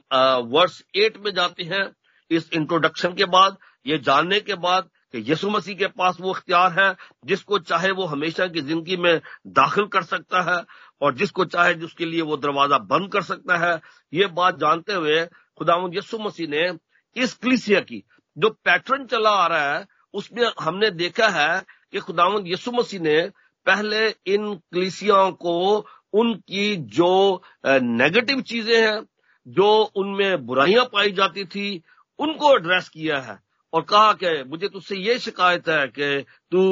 वर्ष 0.51 0.83
एट 0.97 1.19
में 1.25 1.33
जाते 1.35 1.65
हैं, 1.65 1.85
इस 2.31 2.51
इंट्रोडक्शन 2.53 3.15
के 3.15 3.25
बाद, 3.27 3.57
ये 3.87 3.99
जानने 3.99 4.41
के 4.41 4.55
बाद 4.57 4.89
कि 5.15 5.25
यसु 5.31 5.51
मसीह 5.51 5.75
के 5.77 5.87
पास 5.89 6.17
वो 6.21 6.31
इख्तियार 6.31 6.73
है, 6.73 6.95
जिसको 7.27 7.59
चाहे 7.61 7.91
वो 7.91 8.05
हमेशा 8.07 8.47
की 8.47 8.61
ज़िंदगी 8.61 8.97
में 8.97 9.21
दाखिल 9.49 9.87
कर 9.87 10.03
सकता 10.05 10.43
है 10.43 10.63
और 11.03 11.15
जिसको 11.15 11.45
चाहे 11.47 11.75
जिसके 11.75 12.05
लिए 12.05 12.23
वो 12.23 12.37
दरवाज़ा 12.39 12.79
बंद 12.87 13.13
कर 13.13 13.23
सकता 13.23 13.57
है। 13.59 13.81
ये 14.13 14.27
बात 14.33 14.59
जानते 14.61 14.93
हुए 14.95 15.25
खुदा 15.59 15.77
यसु 15.95 16.19
मसीह 16.19 16.49
ने 16.49 16.71
इस 17.17 17.35
क्लिसिया 17.35 17.81
की 17.83 18.03
जो 18.37 18.51
पैटर्न 18.65 19.05
चला 19.07 19.31
आ 19.31 19.47
रहा 19.47 19.73
है, 19.73 19.87
उसमें 20.15 20.45
हमने 20.61 20.91
देखा 20.93 21.29
है 21.31 21.63
कि 21.93 22.01
खुदावंद 22.01 22.49
यसु 22.49 22.73
मसीह 22.73 23.01
ने 23.01 23.21
पहले 23.67 24.09
इन 24.27 24.55
क्लिसियाओं 24.73 25.33
को 25.33 25.87
उनकी 26.13 26.77
जो 26.97 27.43
नेगेटिव 27.67 28.41
चीज़ें 28.43 28.77
हैं, 28.77 29.01
जो 29.47 29.69
उनमें 29.97 30.47
बुराइयाँ 30.47 30.85
पाई 30.85 31.13
जाती 31.13 31.45
थी, 31.45 31.83
उनको 32.19 32.57
एड्रेस 32.57 32.89
किया 32.89 33.19
है। 33.21 33.39
और 33.73 33.83
कहा 33.83 34.13
कि 34.13 34.43
मुझे 34.45 34.69
तुझसे 34.69 34.97
ये 34.97 35.19
शिकायत 35.19 35.69
है 35.69 35.87
कि 35.89 36.25
तू 36.53 36.63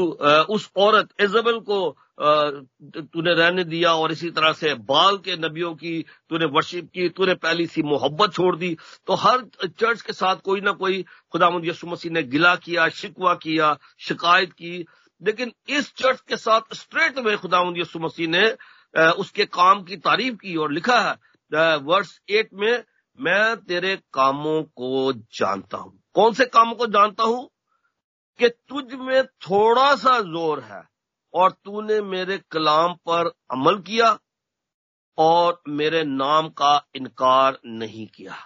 उस 0.54 0.70
औरत 0.76 1.08
इजबल 1.20 1.58
को 1.68 1.96
तूने 2.20 3.34
रहने 3.34 3.64
दिया 3.64 3.92
और 3.94 4.12
इसी 4.12 4.30
तरह 4.30 4.52
से 4.52 4.74
बाल 4.88 5.16
के 5.18 5.36
नबियों 5.36 5.74
की 5.74 6.04
तूने 6.30 6.44
वर्शिप 6.46 6.90
की, 6.94 7.08
तूने 7.08 7.34
पहली 7.34 7.66
सी 7.66 7.82
मोहब्बत 7.82 8.32
छोड़ 8.32 8.54
दी। 8.56 8.76
तो 9.06 9.14
हर 9.14 9.44
चर्च 9.66 10.02
के 10.02 10.12
साथ 10.12 10.36
कोई 10.44 10.60
ना 10.60 10.72
कोई 10.72 11.02
खुदा 11.32 11.50
यसु 11.64 11.86
मसीह 11.86 12.12
ने 12.12 12.22
गिला 12.24 12.54
किया, 12.56 12.88
शिकवा 12.90 13.34
किया, 13.34 13.76
शिकायत 13.98 14.52
की। 14.52 14.84
लेकिन 15.22 15.52
इस 15.68 15.92
चर्च 15.94 16.20
के 16.28 16.36
साथ 16.36 16.74
स्ट्रेट 16.74 17.18
में 17.18 17.36
खुदा 17.38 17.62
यसु 17.76 17.98
मसीह 17.98 18.28
ने 18.28 18.46
उसके 19.12 19.44
काम 19.46 19.82
की 19.84 19.96
तारीफ़ 19.98 20.36
की 20.36 20.56
और 20.56 20.72
लिखा 20.72 21.00
है 21.00 21.76
वर्ष 21.78 22.18
एट 22.30 22.48
में 22.54 22.82
मैं 23.18 23.56
तेरे 23.56 23.96
कामों 23.96 24.62
को 24.62 25.12
जानता 25.12 25.76
हूँ। 25.76 26.02
कौन 26.14 26.32
से 26.32 26.44
कामों 26.44 26.74
को 26.74 26.86
जानता 26.86 27.24
हूँ? 27.24 27.50
कि 28.38 28.48
तुझ 28.48 28.94
में 28.94 29.26
थोड़ा 29.26 29.96
सा 29.96 30.20
ज़ोर 30.20 30.60
है 30.60 30.82
और 31.34 31.50
तूने 31.50 32.00
मेरे 32.00 32.38
कलाम 32.50 32.94
पर 32.94 33.26
अमल 33.50 33.78
किया 33.78 34.18
और 35.18 35.62
मेरे 35.68 36.04
नाम 36.04 36.48
का 36.48 36.86
इनकार 36.94 37.58
नहीं 37.66 38.06
किया। 38.06 38.36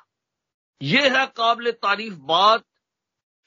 यह 0.82 1.18
है 1.18 1.26
काबिल 1.26 1.70
तारीफ़ 1.72 2.14
बात 2.14 2.64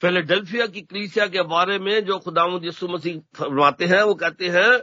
फिलाडेल्फिया 0.01 0.67
की 0.67 0.81
क्रीसिया 0.81 1.27
के 1.27 1.41
बारे 1.41 1.79
में 1.79 2.05
जो 2.05 2.19
खुदामुद 2.19 2.65
यसु 2.65 2.87
मसीह 2.87 3.19
फरमाते 3.35 3.85
हैं। 3.85 4.01
वो 4.03 4.15
कहते 4.15 4.47
हैं 4.47 4.79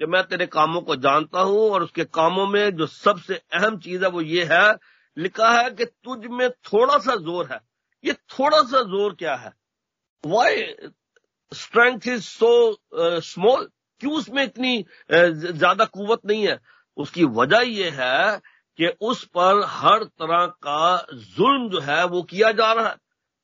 कि 0.00 0.06
मैं 0.06 0.22
तेरे 0.24 0.46
कामों 0.46 0.80
को 0.80 0.96
जानता 0.96 1.40
हूँ 1.40 1.70
और 1.70 1.82
उसके 1.82 2.04
कामों 2.04 2.46
में 2.46 2.76
जो 2.76 2.86
सबसे 2.86 3.34
अहम 3.52 3.78
चीज़ 3.78 4.04
है 4.04 4.10
वो 4.10 4.20
ये 4.20 4.44
है 4.44 4.76
लिखा 5.18 5.50
है 5.50 5.70
कि 5.70 5.84
तुझ 5.84 6.18
में 6.26 6.48
थोड़ा 6.50 6.98
सा 6.98 7.14
ज़ोर 7.16 7.48
है। 7.52 7.60
ये 8.04 8.12
थोड़ा 8.12 8.62
सा 8.62 8.82
ज़ोर 8.90 9.14
क्या 9.14 9.34
है? 9.34 9.52
Why 10.24 10.62
strength 11.52 12.06
is 12.08 12.22
so 12.22 13.20
small 13.22 13.68
क्यों 14.00 14.12
उसमें 14.14 14.42
इतनी 14.44 14.82
uh, 14.82 15.30
ज़्यादा 15.32 15.84
कुवत 15.84 16.20
नहीं 16.26 16.46
है? 16.46 16.58
उसकी 16.96 17.24
वजह 17.24 17.60
यह 17.60 18.00
है 18.00 18.40
कि 18.78 18.86
उस 19.00 19.24
पर 19.36 19.62
हर 19.66 20.04
तरह 20.04 20.46
का 20.46 21.06
जुल्म 21.12 21.68
जो 21.70 21.80
है 21.80 22.04
वो 22.06 22.22
किया 22.22 22.52
जा 22.52 22.72
रहा 22.72 22.88
है। 22.88 22.96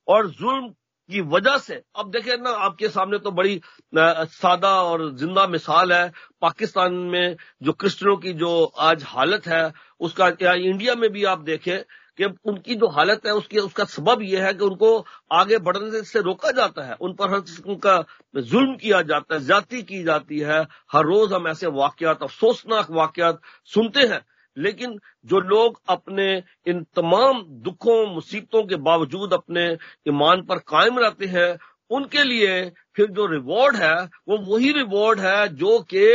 और 0.08 0.26
जुल्म 0.30 0.68
की 1.10 1.20
वजह 1.22 1.56
से। 1.58 1.82
अब 1.96 2.10
देखें 2.10 2.36
ना, 2.36 2.50
आपके 2.50 2.88
सामने 2.88 3.18
तो 3.18 3.30
बड़ी 3.32 3.60
सादा 3.94 4.70
और 4.82 5.10
ज़िंदा 5.16 5.46
मिसाल 5.46 5.92
है। 5.92 6.12
पाकिस्तान 6.42 6.94
में 6.94 7.36
जो 7.62 7.72
क्रिश्चियनों 7.74 8.16
की 8.16 8.32
जो 8.34 8.64
आज 8.64 9.02
हालत 9.06 9.46
है, 9.46 9.72
उसका 10.00 10.28
इंडिया 10.44 10.94
में 10.94 11.10
भी 11.12 11.24
आप 11.26 11.40
देखें 11.42 11.78
कि 12.18 12.24
उनकी 12.24 12.74
जो 12.74 12.88
हालत 12.88 13.26
है, 13.26 13.32
उसकी, 13.32 13.58
उसका 13.58 13.84
सबब 13.86 14.22
यह 14.22 14.44
है 14.46 14.52
कि 14.54 14.64
उनको 14.64 15.06
आगे 15.32 15.58
बढ़ने 15.58 16.02
से 16.04 16.20
रोका 16.22 16.50
जाता 16.52 16.82
है। 16.82 16.94
उन 17.00 17.14
पर 17.14 17.30
हर 17.30 17.40
किस्म 17.40 17.74
का 17.76 18.04
जुल्म 18.36 18.76
किया 18.76 19.00
जाता 19.04 19.34
है 19.34 19.44
जाति 19.44 19.82
की 19.82 20.02
जाती 20.04 20.38
है। 20.40 20.60
हर 20.92 21.04
रोज 21.04 21.32
हम 21.32 21.48
ऐसे 21.48 21.66
वाकयात, 21.68 22.22
अफसोसनाक 22.22 22.90
वाकयात 22.90 23.40
सुनते 23.74 24.06
हैं। 24.06 24.20
लेकिन 24.56 24.98
जो 25.26 25.40
लोग 25.40 25.80
अपने 25.88 26.26
इन 26.66 26.82
तमाम 26.96 27.42
दुखों, 27.64 28.06
मुसीबतों 28.14 28.62
के 28.64 28.76
बावजूद 28.78 29.32
अपने 29.32 29.66
ईमान 30.08 30.42
पर 30.42 30.58
कायम 30.68 30.98
रहते 30.98 31.26
हैं, 31.26 31.58
उनके 31.90 32.22
लिए 32.24 32.70
फिर 32.96 33.10
जो 33.10 33.26
रिवॉर्ड 33.26 33.76
है, 33.76 33.94
वो 34.28 34.38
वही 34.46 34.72
रिवॉर्ड 34.72 35.20
है 35.20 35.48
जो 35.56 35.78
कि 35.94 36.06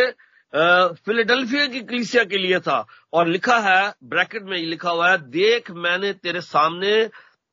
फिलाडेल्फिया 1.05 1.65
की 1.67 1.79
क्लीसिया 1.81 2.23
के 2.23 2.37
लिए 2.37 2.59
था। 2.59 2.85
और 3.13 3.27
लिखा 3.27 3.57
है, 3.59 3.93
ब्रैकेट 4.03 4.43
में 4.43 4.57
लिखा 4.57 4.89
हुआ 4.89 5.09
है, 5.09 5.17
देख 5.29 5.71
मैंने 5.71 6.13
तेरे 6.13 6.41
सामने 6.41 7.09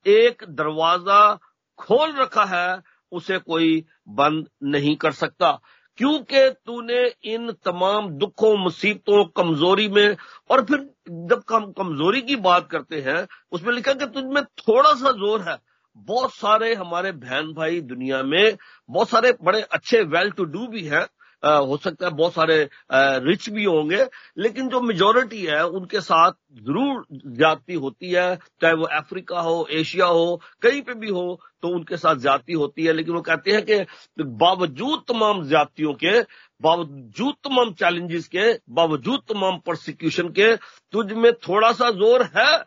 एक 0.07 0.45
दरवाज़ा 0.49 1.39
खोल 1.79 2.13
रखा 2.17 2.45
है, 2.45 2.81
उसे 3.13 3.39
कोई 3.39 3.85
बंद 4.09 4.47
नहीं 4.63 4.97
कर 4.97 5.13
सकता। 5.13 5.59
क्योंकि 5.99 6.51
तूने 6.51 7.15
इन 7.25 7.53
तमाम 7.53 8.09
दुखों, 8.09 8.57
मुसीबतों, 8.57 9.25
कमज़ोरी 9.25 9.89
में, 9.89 10.17
और 10.51 10.65
फिर 10.65 10.79
जब 11.09 11.43
हम 11.53 11.73
कमज़ोरी 11.73 12.23
की 12.23 12.37
बात 12.37 12.69
करते 12.71 13.01
हैं, 13.01 13.27
उसमें 13.53 13.75
लिखा 13.75 13.93
कि 13.93 14.07
तुझमें 14.07 14.45
थोड़ा 14.45 14.93
सा 14.93 15.11
ज़ोर 15.11 15.41
है। 15.41 15.59
बहुत 15.97 16.35
सारे 16.35 16.75
हमारे 16.75 17.13
बहन 17.13 17.53
भाई 17.53 17.81
दुनिया 17.81 18.23
में, 18.23 18.57
बहुत 18.91 19.09
सारे 19.09 19.37
बड़े 19.43 19.63
अच्छे 19.63 20.03
वेल 20.03 20.31
टू 20.31 20.45
डू 20.45 20.67
भी 20.67 20.83
हैं 20.83 21.07
हो 21.47 21.77
सकता 21.77 22.07
है 22.07 22.13
बहुत 22.13 22.33
सारे 22.35 22.69
रिच 22.93 23.49
भी 23.51 23.65
होंगे, 23.65 24.05
लेकिन 24.39 24.69
जो 24.69 24.81
मेजोरिटी 24.81 25.45
है, 25.47 25.65
उनके 25.69 26.01
साथ 26.01 26.33
ज़रूर 26.57 27.05
ज्यादती 27.13 27.75
होती 27.75 28.11
है, 28.11 28.37
चाहे 28.61 28.75
वो 28.75 28.85
अफ्रीका 28.97 29.41
हो, 29.41 29.67
एशिया 29.73 30.07
हो, 30.07 30.41
कहीं 30.63 30.83
पे 30.83 30.95
भी 30.95 31.11
हो 31.11 31.41
तो 31.63 31.69
उनके 31.69 31.97
साथ 31.97 32.17
ज्यादती 32.19 32.53
होती 32.55 32.85
है। 32.85 32.93
लेकिन 32.93 33.15
वो 33.15 33.21
कहते 33.23 33.53
हैं 33.53 33.65
कि 33.65 34.23
बावजूद 34.23 35.05
तमाम 35.09 35.47
ज्यादतियों 35.49 35.93
के, 35.95 36.21
बावजूद 36.61 37.35
तमाम 37.45 37.73
चैलेंजेस 37.75 38.29
के, 38.29 38.53
बावजूद 38.71 39.21
तमाम 39.29 39.59
प्रोसिक्यूशन 39.61 40.29
के, 40.31 40.55
तुझ 40.57 41.13
में 41.13 41.33
थोड़ा 41.49 41.73
सा 41.73 41.91
ज़ोर 41.93 42.29
है, 42.37 42.63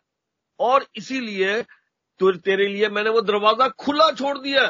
और 0.60 0.86
इसीलिए 0.96 1.62
तेरे 2.20 2.68
लिए 2.68 2.88
मैंने 2.90 3.10
वो 3.10 3.22
दरवाज़ा 3.22 3.68
खुला 3.80 4.10
छोड़ 4.12 4.38
दिया 4.38 4.64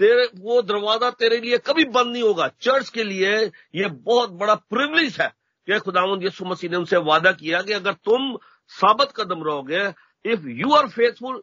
तेरे 0.00 0.28
वो 0.40 0.60
दरवाज़ा 0.62 1.10
तेरे 1.18 1.40
लिए 1.40 1.58
कभी 1.66 1.84
बंद 1.90 2.12
नहीं 2.12 2.22
होगा। 2.22 2.48
चर्च 2.60 2.88
के 2.88 3.04
लिए 3.04 3.34
ये 3.74 3.88
बहुत 3.88 4.30
बड़ा 4.32 4.54
प्रिवलेज 4.54 5.20
है 5.20 5.28
कि 5.68 5.78
खुदावंद 5.80 6.24
यसु 6.24 6.44
मसीह 6.44 6.70
ने 6.70 6.76
उनसे 6.76 6.96
वादा 7.02 7.32
किया 7.32 7.62
कि 7.62 7.72
अगर 7.72 7.92
तुम 8.04 8.36
साबत 8.70 9.12
कदम 9.16 9.42
रहोगे 9.44 9.84
इफ़ 10.24 10.46
यू 10.48 10.72
आर 10.74 10.88
फेथफुल 10.88 11.42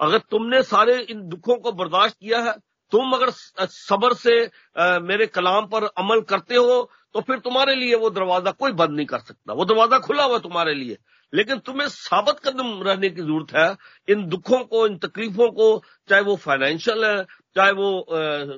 अगर 0.00 0.18
तुमने 0.30 0.62
सारे 0.62 0.98
इन 1.02 1.22
दुखों 1.28 1.56
को 1.56 1.72
बर्दाश्त 1.72 2.16
किया 2.16 2.40
है 2.42 2.52
तुम 2.92 3.12
अगर 3.12 3.30
सबर 3.30 4.14
से 4.14 4.34
आ, 4.76 4.98
मेरे 5.00 5.26
कलाम 5.28 5.66
पर 5.66 5.84
अमल 5.98 6.20
करते 6.20 6.56
हो 6.56 6.90
तो 7.14 7.20
फिर 7.20 7.38
तुम्हारे 7.38 7.74
लिए 7.74 7.94
वो 7.94 8.10
दरवाज़ा 8.10 8.50
कोई 8.50 8.72
बंद 8.72 8.90
नहीं 8.90 9.06
कर 9.06 9.18
सकता। 9.18 9.52
वो 9.52 9.64
दरवाज़ा 9.64 9.98
खुला 9.98 10.24
हुआ 10.24 10.38
तुम्हारे 10.38 10.74
लिए। 10.74 10.98
लेकिन 11.32 11.58
तुम्हें 11.58 11.88
साबित 11.88 12.38
कदम 12.38 12.82
रहने 12.82 13.08
की 13.08 13.22
ज़रूरत 13.22 13.52
है। 13.56 13.76
इन 14.08 14.26
दुखों 14.26 14.58
को, 14.64 14.86
इन 14.86 14.96
तकलीफों 14.98 15.50
को, 15.50 15.82
चाहे 16.08 16.22
वो 16.22 16.36
फाइनेंशियल 16.36 17.04
है, 17.04 17.22
चाहे 17.56 17.72
वो 17.72 18.06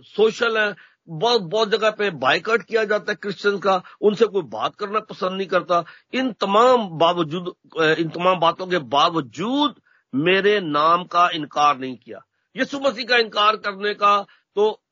सोशल 0.06 0.58
है, 0.58 0.74
बहुत 1.08 1.42
बहुत 1.42 1.70
जगह 1.70 1.90
पे 1.90 2.10
बाइकआउट 2.10 2.62
किया 2.62 2.84
जाता 2.84 3.12
है 3.12 3.16
क्रिश्चियन 3.22 3.58
का। 3.58 3.82
उनसे 4.00 4.26
कोई 4.26 4.42
बात 4.42 4.74
करना 4.74 5.00
पसंद 5.00 5.32
नहीं 5.32 5.46
करता। 5.46 5.84
इन 6.14 6.32
तमाम 6.32 6.88
बावजूद 6.98 7.54
इन 7.98 8.08
तमाम 8.08 8.38
बातों 8.40 8.66
के 8.66 8.78
बावजूद 8.78 9.74
मेरे 10.14 10.60
नाम 10.60 11.04
का 11.04 11.28
इनकार 11.34 11.78
नहीं 11.78 11.96
किया। 11.96 12.20
यीशु 12.56 12.80
मसीह 12.80 13.04
का 13.04 13.16
इनकार 13.16 13.56
करने 13.56 13.94
का 13.94 14.26
तो 14.56 14.82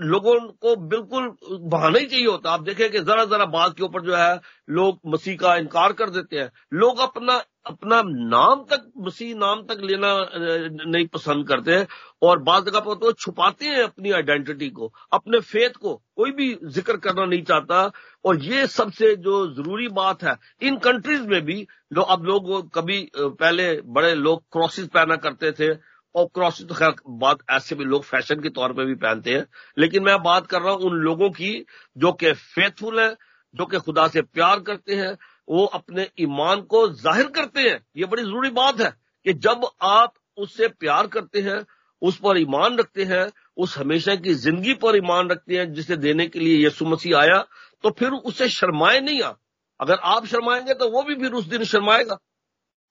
लोगों 0.00 0.38
को 0.62 0.74
बिल्कुल 0.78 1.28
बहाना 1.62 1.98
ही 1.98 2.06
चाहिए 2.06 2.26
होता। 2.26 2.50
आप 2.50 2.62
देखें 2.62 2.90
कि 2.90 3.00
जरा 3.00 3.24
जरा 3.26 3.44
बात 3.48 3.76
के 3.76 3.84
ऊपर 3.84 4.02
जो 4.02 4.14
है, 4.16 4.40
लोग 4.70 4.98
मसीह 5.06 5.36
का 5.36 5.54
इनकार 5.56 5.92
कर 5.92 6.10
देते 6.10 6.38
हैं। 6.38 6.50
लोग 6.74 6.98
अपना 7.00 7.42
अपना 7.66 8.00
नाम 8.04 8.62
तक, 8.64 8.82
मसीह 8.98 9.34
नाम 9.36 9.62
तक 9.66 9.80
लेना 9.82 10.08
नहीं 10.34 11.06
पसंद 11.06 11.46
करते 11.48 11.72
हैं 11.72 11.86
और 12.22 12.38
बात 12.42 12.64
जगह 12.64 12.80
पर 12.80 12.94
तो 12.94 13.12
छुपाते 13.14 13.66
हैं 13.66 13.82
अपनी 13.82 14.10
आइडेंटिटी 14.12 14.68
को, 14.70 14.92
अपने 15.12 15.40
फेथ 15.40 15.70
को। 15.72 15.94
कोई 16.16 16.30
भी 16.32 16.52
ज़िक्र 16.66 16.96
करना 16.98 17.24
नहीं 17.24 17.42
चाहता। 17.42 17.90
और 18.24 18.42
ये 18.42 18.66
सबसे 18.66 19.14
जो 19.16 19.46
ज़रूरी 19.54 19.88
बात 19.90 20.22
है, 20.24 20.36
इन 20.62 20.76
कंट्रीज़ 20.78 21.22
में 21.22 21.40
भी 21.44 21.66
जो 21.92 22.02
अब 22.02 22.24
लोग 22.24 22.70
कभी 22.74 23.00
पहले 23.16 23.72
बड़े 23.88 24.14
लोग 24.14 24.42
क्रॉसेस 24.52 24.86
पहना 24.94 25.16
करते 25.18 25.52
थे। 25.52 25.74
और 26.16 26.26
क्रॉस 26.34 26.62
तो 26.62 26.74
खैर 26.74 26.94
बात 27.20 27.38
ऐसे 27.50 27.74
भी 27.74 27.84
लोग 27.84 28.04
फ़ैशन 28.04 28.40
के 28.40 28.48
तौर 28.50 28.72
पे 28.72 28.84
भी 28.84 28.94
पहनते 28.96 29.34
हैं। 29.34 29.44
लेकिन 29.76 30.02
मैं 30.04 30.22
बात 30.22 30.46
कर 30.46 30.62
रहा 30.62 30.72
हूँ 30.72 30.82
उन 30.82 30.94
लोगों 30.98 31.30
की 31.30 31.52
जो 31.96 32.12
कि 32.14 32.32
फेथफुल 32.32 33.00
है, 33.00 33.10
जो 33.54 33.66
कि 33.66 33.78
खुदा 33.78 34.06
से 34.08 34.22
प्यार 34.22 34.60
करते 34.60 34.94
हैं, 34.94 35.16
वो 35.48 35.64
अपने 35.64 36.08
ईमान 36.20 36.60
को 36.64 36.88
ज़ाहिर 36.90 37.26
करते 37.30 37.60
हैं। 37.60 37.80
ये 37.96 38.04
बड़ी 38.06 38.22
ज़रूरी 38.22 38.50
बात 38.52 38.80
है 38.80 38.90
कि 39.26 39.32
जब 39.34 39.66
आप 39.84 40.14
उससे 40.38 40.68
प्यार 40.70 41.06
करते 41.08 41.40
हैं, 41.40 41.64
उस 42.02 42.16
पर 42.18 42.38
ईमान 42.38 42.76
रखते 42.78 43.04
हैं, 43.04 43.26
उस 43.56 43.76
हमेशा 43.78 44.14
की 44.16 44.34
ज़िंदगी 44.36 44.74
पर 44.76 44.96
ईमान 44.96 45.28
रखते 45.30 45.56
हैं, 45.56 45.72
जिसे 45.72 45.96
देने 45.98 46.26
के 46.26 46.38
लिए 46.38 46.56
यीशु 46.56 46.84
मसीह 46.86 47.18
आया 47.18 47.44
तो 47.84 47.90
फिर 47.90 48.10
उसे 48.10 48.48
शर्माए 48.50 49.00
नहीं 49.00 49.22
आ 49.22 49.32
अगर 49.80 49.98
आप 50.04 50.26
शर्माएँगे 50.26 50.74
तो 50.74 50.88
वो 50.90 51.02
भी 51.02 51.14
फिर 51.14 51.32
उस 51.32 51.44
दिन 51.46 51.64
शर्माएगा। 51.66 52.16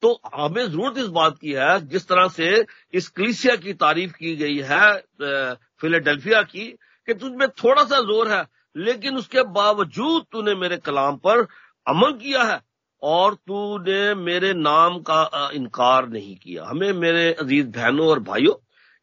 तो 0.04 0.20
हमें 0.36 0.64
ज़रूरत 0.64 0.98
इस 0.98 1.08
बात 1.10 1.38
की 1.38 1.52
है, 1.52 1.88
जिस 1.88 2.08
तरह 2.08 2.28
से 2.30 2.66
इस 2.94 3.08
क्लिसिया 3.10 3.56
की 3.56 3.74
तारीफ़ 3.76 4.12
की 4.14 4.36
गई 4.36 4.58
है 4.62 5.52
फिलेडेल्फिया 5.82 6.42
की, 6.44 6.68
कि 7.08 7.14
तुझमें 7.14 7.48
थोड़ा 7.64 7.84
सा 7.84 8.00
ज़ोर 8.02 8.32
है, 8.32 8.46
लेकिन 8.76 9.18
उसके 9.18 9.44
बावजूद 9.54 10.26
तूने 10.32 10.56
मेरे 10.56 10.78
कलाम 10.80 11.18
पर 11.18 11.42
अमल 11.88 12.14
किया 12.14 12.44
है, 12.44 12.60
और 13.04 13.36
तूने 13.38 14.14
मेरे 14.16 14.54
नाम 14.56 15.00
का 15.02 15.50
इनकार 15.54 16.08
नहीं 16.10 16.36
किया। 16.36 16.66
हमें 16.66 16.92
मेरे 16.96 17.32
अज़ीज़ 17.34 17.68
बहनों 17.68 18.08
और 18.08 18.20
भाइयों, 18.22 18.56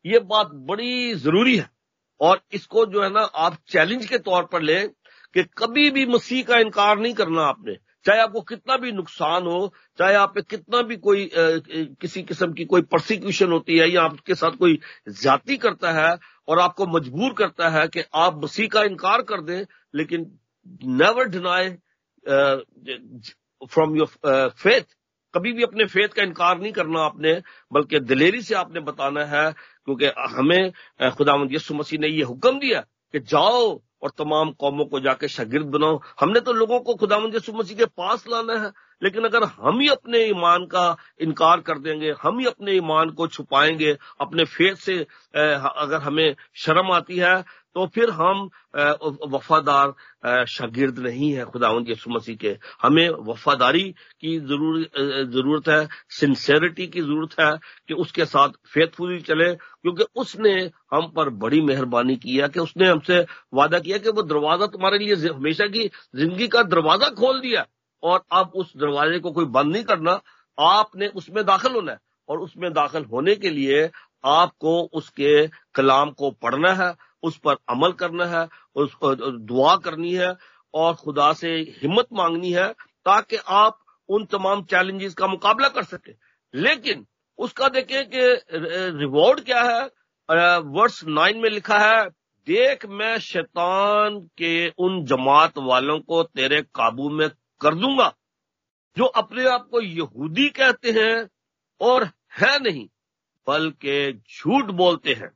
ये 0.05 0.19
बात 0.21 0.51
बड़ी 0.71 1.15
ज़रूरी 1.17 1.57
है, 1.57 1.69
और 2.21 2.41
इसको 2.53 2.85
जो 2.87 3.03
है 3.03 3.11
ना 3.11 3.21
आप 3.21 3.57
चैलेंज 3.69 4.07
के 4.07 4.19
तौर 4.21 4.45
पर 4.45 4.63
लें, 4.63 4.89
कि 5.35 5.43
कभी 5.59 5.91
भी 5.91 6.05
मसीह 6.07 6.43
का 6.45 6.59
इनकार 6.59 6.99
नहीं 6.99 7.15
करना 7.15 7.43
आपने। 7.45 7.77
चाहे 8.05 8.21
आपको 8.21 8.41
कितना 8.41 8.77
भी 8.77 8.93
नुकसान 8.93 9.43
हो 9.43 9.73
चाहे 9.99 10.15
आप 10.15 10.35
पे 10.35 10.43
कितना 10.43 10.83
भी 10.83 10.97
कोई 10.97 11.27
आ, 11.27 11.59
किसी 12.01 12.23
किस्म 12.23 12.53
की 12.53 12.65
कोई 12.65 12.83
प्रोसिक्यूशन 12.83 13.53
होती 13.53 13.79
है 13.79 13.91
या 13.91 14.03
आपके 14.03 14.35
साथ 14.35 14.51
कोई 14.51 14.81
ज़्यादा 15.09 15.57
करता 15.57 15.93
है 15.93 16.19
और 16.49 16.59
आपको 16.59 16.87
मजबूर 16.87 17.33
करता 17.33 17.69
है 17.69 17.89
कि 17.89 18.05
आप 18.15 18.41
मसीह 18.45 18.69
का 18.69 18.83
इनकार 18.83 19.23
कर 19.23 19.41
दें 19.41 19.65
लेकिन 19.95 20.39
never 20.85 21.29
deny 21.29 21.71
from 23.71 23.97
your 23.97 24.51
faith 24.59 24.97
कभी 25.35 25.53
भी 25.53 25.63
अपने 25.63 25.85
फेथ 25.85 26.09
का 26.09 26.23
इनकार 26.23 26.59
नहीं 26.59 26.73
करना 26.73 27.01
आपने 27.01 27.43
बल्कि 27.73 28.01
दिलेरी 28.01 28.43
से 28.43 28.55
आपने 28.55 28.81
बताना 28.81 29.25
है 29.25 29.53
क्योंकि 29.53 30.07
हमें 30.07 30.73
खुदा 31.17 31.49
यसु 31.51 31.75
मसीह 31.75 32.01
ने 32.01 32.09
यह 32.09 32.27
हुक्म 32.27 32.59
दिया 32.59 32.81
कि 32.81 33.21
जाओ 33.21 33.83
और 34.03 34.11
तमाम 34.19 34.51
कौमों 34.53 34.85
को 34.85 35.01
जाके 35.01 35.29
शागिर्द 35.29 35.67
बनाओ। 35.67 36.01
हमने 36.21 36.41
तो 36.41 36.53
लोगों 36.53 36.79
को 36.81 36.95
खुदा 36.95 37.17
यसु 37.35 37.53
मसीह 37.53 37.77
के 37.77 37.85
पास 37.87 38.25
लाना 38.29 38.59
है, 38.59 38.71
लेकिन 39.03 39.25
अगर 39.25 39.45
हम 39.45 39.81
ही 39.81 39.89
अपने 39.89 40.19
ईमान 40.25 40.65
का 40.67 40.97
इनकार 41.21 41.61
कर 41.61 41.79
देंगे, 41.79 42.15
हम 42.23 42.39
ही 42.39 42.47
अपने 42.47 42.73
ईमान 42.73 43.11
को 43.11 43.27
छुपाएँगे, 43.29 43.97
अपने 44.21 44.45
फेस 44.47 44.85
से 44.85 44.99
अगर 45.35 46.01
हमें 46.03 46.35
शर्म 46.57 46.93
आती 46.93 47.17
है 47.19 47.35
तो 47.77 47.87
फिर 47.87 48.11
हम 48.13 48.49
वफादार 49.33 50.45
शागिर्द 50.47 50.99
नहीं 50.99 51.33
है 51.33 51.45
खुदा 51.47 51.71
यसु 51.89 52.11
मसीह 52.11 52.37
के। 52.37 52.57
हमें 52.83 53.09
वफादारी 53.27 53.85
की 54.21 54.39
ज़रूर 54.41 54.81
ज़रूरत 55.33 55.69
है 55.69 55.87
सिंसेरिटी 56.11 56.87
की 56.87 57.01
ज़रूरत 57.01 57.39
है 57.41 57.53
कि 57.89 57.95
उसके 57.97 58.25
साथ 58.27 58.49
फेथफुली 58.75 59.21
चले, 59.23 59.53
क्योंकि 59.55 60.05
उसने 60.17 60.53
हम 60.93 61.07
पर 61.17 61.31
बड़ी 61.39 61.61
मेहरबानी 61.63 62.17
की 62.17 62.37
है 62.37 62.49
कि 62.49 62.61
उसने 62.61 62.89
हमसे 62.89 63.25
वादा 63.55 63.79
किया 63.81 63.99
कि 63.99 64.11
वो 64.11 64.23
दरवाज़ा 64.25 64.67
तुम्हारे 64.69 64.99
लिए 64.99 65.15
हमेशा 65.29 65.67
की 65.69 65.91
ज़िंदगी 66.15 66.49
का 66.49 66.63
दरवाज़ा 66.65 67.09
खोल 67.17 67.41
दिया 67.41 67.67
और 68.03 68.23
अब 68.33 68.53
उस 68.55 68.73
दरवाजे 68.77 69.19
को 69.19 69.31
कोई 69.33 69.45
बंद 69.47 69.73
नहीं 69.73 69.85
करना, 69.85 70.21
आपने 70.59 71.07
उसमें 71.09 71.45
दाखिल 71.45 71.73
होना 71.73 71.93
है। 71.93 71.99
और 72.29 72.41
उसमें 72.41 72.73
दाखिल 72.73 73.05
होने 73.05 73.35
के 73.37 73.51
लिए 73.51 73.89
आपको 74.25 74.81
उसके 74.95 75.47
कलाम 75.75 76.11
को 76.13 76.31
पढ़ना 76.33 76.73
है 76.75 76.91
उस 77.23 77.37
पर 77.39 77.57
अमल 77.71 77.93
करना 77.95 78.25
है, 78.27 78.49
उस 78.77 78.97
दुआ 79.05 79.77
करनी 79.77 80.13
है 80.15 80.35
और 80.75 80.95
खुदा 80.95 81.33
से 81.33 81.49
हिम्मत 81.83 82.09
मांगनी 82.13 82.53
है 82.53 82.69
ताकि 83.07 83.37
आप 83.37 83.79
उन 84.09 84.25
तमाम 84.25 84.63
चैलेंजेस 84.65 85.15
का 85.15 85.27
मुकाबला 85.27 85.69
कर 85.69 85.83
सके। 85.85 86.13
लेकिन 86.55 87.07
उसका 87.39 87.69
देखें 87.69 88.09
कि 88.09 88.23
रिवॉर्ड 88.99 89.41
क्या 89.45 89.63
है? 89.63 89.83
वर्ष 90.29 91.03
नाइन 91.05 91.39
में 91.39 91.49
लिखा 91.51 91.79
है, 91.79 92.09
देख 92.47 92.85
मैं 92.91 93.19
शैतान 93.19 94.19
के 94.39 94.69
उन 94.79 95.05
जमात 95.05 95.59
वालों 95.59 95.99
को 96.01 96.23
तेरे 96.25 96.61
काबू 96.75 97.09
में 97.11 97.29
कर 97.61 97.75
दूँगा, 97.75 98.13
जो 98.97 99.05
अपने 99.05 99.45
आप 99.49 99.69
को 99.71 99.81
यहूदी 99.81 100.49
कहते 100.51 100.91
हैं 100.91 101.29
और 101.81 102.05
है 102.41 102.59
नहीं, 102.63 102.87
बल्कि 103.47 104.13
झूठ 104.13 104.71
बोलते 104.73 105.13
हैं। 105.13 105.31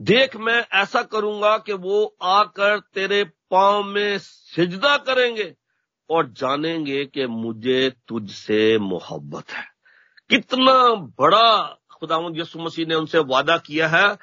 देख 0.00 0.36
मैं 0.36 0.64
ऐसा 0.74 1.02
करूँगा 1.04 1.56
कि 1.58 1.72
वो 1.72 2.04
आकर 2.22 2.78
तेरे 2.94 3.24
पाँव 3.50 3.82
में 3.84 4.18
सिजदा 4.18 4.96
करेंगे 4.98 5.52
और 6.10 6.28
जानेंगे 6.30 7.04
कि 7.06 7.26
मुझे 7.26 7.90
तुझसे 8.08 8.78
मोहब्बत 8.78 9.50
है। 9.50 9.64
कितना 10.30 10.72
बड़ा 11.20 11.60
खुदा 11.92 12.18
यसु 12.36 12.58
मसीह 12.58 12.86
ने 12.86 12.94
उनसे 12.94 13.18
वादा 13.26 13.56
किया 13.58 13.88
है। 13.88 14.16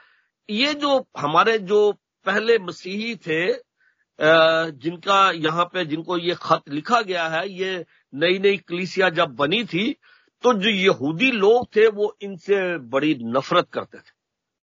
ये 0.49 0.73
जो 0.73 0.97
हमारे 1.17 1.57
जो 1.59 1.91
पहले 2.25 2.57
मसीही 2.59 3.15
थे 3.17 3.45
जिनका 4.19 5.19
यहाँ 5.31 5.65
पे 5.73 5.85
जिनको 5.85 6.17
ये 6.17 6.35
खत 6.41 6.69
लिखा 6.69 7.01
गया 7.01 7.27
है, 7.27 7.49
ये 7.49 7.85
नई 8.13 8.39
नई 8.39 8.57
कलीसिया 8.59 9.09
जब 9.11 9.35
बनी 9.35 9.63
थी 9.65 9.91
तो 10.43 10.53
जो 10.53 10.69
यहूदी 10.69 11.31
लोग 11.33 11.67
थे, 11.75 11.87
वो 11.87 12.17
इनसे 12.21 12.77
बड़ी 12.79 13.15
नफरत 13.23 13.67
करते 13.73 13.97
थे। 13.97 14.16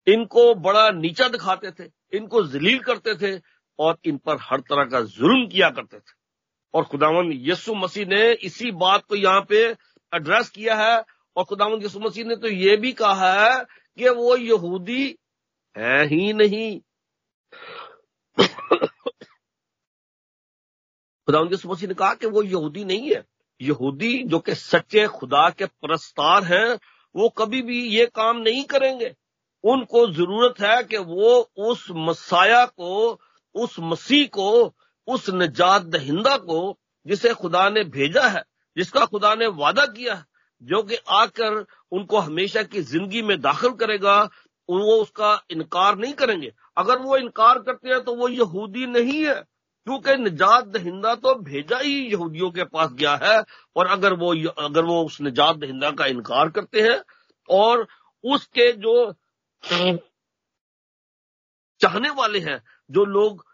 इनको 0.06 0.54
बड़ा 0.54 0.90
नीचा 0.90 1.28
दिखाते 1.28 1.70
थे, 1.70 1.90
इनको 2.12 2.42
जलील 2.42 2.78
करते 2.78 3.14
थे 3.14 3.40
और 3.78 3.98
इन 4.04 4.16
पर 4.16 4.38
हर 4.40 4.60
तरह 4.60 4.84
का 4.84 5.00
जुल्म 5.00 5.46
किया 5.46 5.70
करते 5.70 5.98
थे। 5.98 6.20
और 6.74 6.84
खुदावन 6.84 7.30
यसु 7.32 7.74
मसीह 7.74 8.06
ने 8.06 8.32
इसी 8.32 8.70
बात 8.70 9.04
को 9.04 9.16
यहाँ 9.16 9.40
पे 9.48 9.64
एड्रेस 10.12 10.48
किया 10.50 10.74
है 10.76 11.04
और 11.36 11.44
खुदावन 11.44 11.82
यसु 11.82 12.00
मसीह 12.00 12.24
ने 12.24 12.36
तो 12.36 12.48
ये 12.48 12.76
भी 12.76 12.92
कहा 12.92 13.32
है 13.32 13.64
कि 13.98 14.08
वो 14.08 14.36
यहूदी 14.36 15.18
है 15.76 16.04
ही 16.06 16.32
नहीं। 16.32 16.80
खुदा 21.28 21.40
उनके 21.40 21.68
मसीह 21.68 21.88
ने 21.88 21.94
कहा 21.94 22.14
कि 22.14 22.26
वो 22.26 22.42
यहूदी 22.42 22.84
नहीं 22.84 23.10
है। 23.10 23.24
यहूदी 23.60 24.22
जो 24.22 24.38
कि 24.38 24.54
सच्चे 24.54 25.06
खुदा 25.08 25.48
के 25.50 25.66
प्रस्तार 25.66 26.44
हैं, 26.44 26.78
वो 27.14 27.28
कभी 27.28 27.62
भी 27.62 27.82
ये 27.88 28.06
काम 28.06 28.36
नहीं 28.36 28.64
करेंगे। 28.64 29.14
उनको 29.64 30.06
ज़रूरत 30.08 30.60
है 30.60 30.82
कि 30.82 30.98
वो 30.98 31.38
उस 31.60 31.86
मसाया 31.90 32.64
को, 32.66 33.20
उस 33.54 33.76
मसीह 33.80 34.26
को, 34.26 34.72
उस 35.08 35.28
निजात 35.30 35.82
दहिंदा 35.84 36.36
को, 36.36 36.78
जिसे 37.06 37.32
खुदा 37.34 37.68
ने 37.70 37.84
भेजा 37.84 38.26
है, 38.28 38.42
जिसका 38.76 39.04
खुदा 39.04 39.34
ने 39.34 39.46
वादा 39.46 39.86
किया 39.86 40.14
है, 40.14 40.24
जो 40.62 40.82
कि 40.82 40.96
आकर 41.10 41.64
उनको 41.92 42.18
हमेशा 42.18 42.62
की 42.62 42.80
ज़िंदगी 42.82 43.22
में 43.22 43.40
दाखिल 43.40 43.70
करेगा, 43.70 44.22
वो 44.68 44.96
उसका 44.96 45.40
इनकार 45.50 45.96
नहीं 45.98 46.12
करेंगे। 46.12 46.52
अगर 46.76 46.98
वो 46.98 47.16
इनकार 47.16 47.58
करते 47.58 47.88
हैं 47.88 48.00
तो 48.04 48.14
वो 48.14 48.28
यहूदी 48.28 48.86
नहीं 48.86 49.24
है, 49.24 49.34
क्योंकि 49.86 50.16
निजात 50.16 50.66
दहिंदा 50.66 51.14
तो 51.14 51.34
भेजा 51.34 51.78
ही 51.78 51.94
यहूदियों 52.06 52.50
के 52.50 52.64
पास 52.64 52.92
गया 52.92 53.14
है, 53.22 53.42
और 53.76 53.86
अगर 53.86 54.12
वो 54.12 54.34
अगर 54.58 54.84
वो 54.84 55.02
उस 55.04 55.20
निजात 55.20 55.56
दहिंदा 55.56 55.90
का 55.90 56.06
इनकार 56.06 56.48
करते 56.50 56.80
हैं, 56.80 57.02
और 57.48 57.86
उसके 58.24 58.72
जो 58.72 59.12
चाहने 61.80 62.10
वाले 62.10 62.38
हैं, 62.40 62.60
जो 62.90 63.04
लोग 63.06 63.44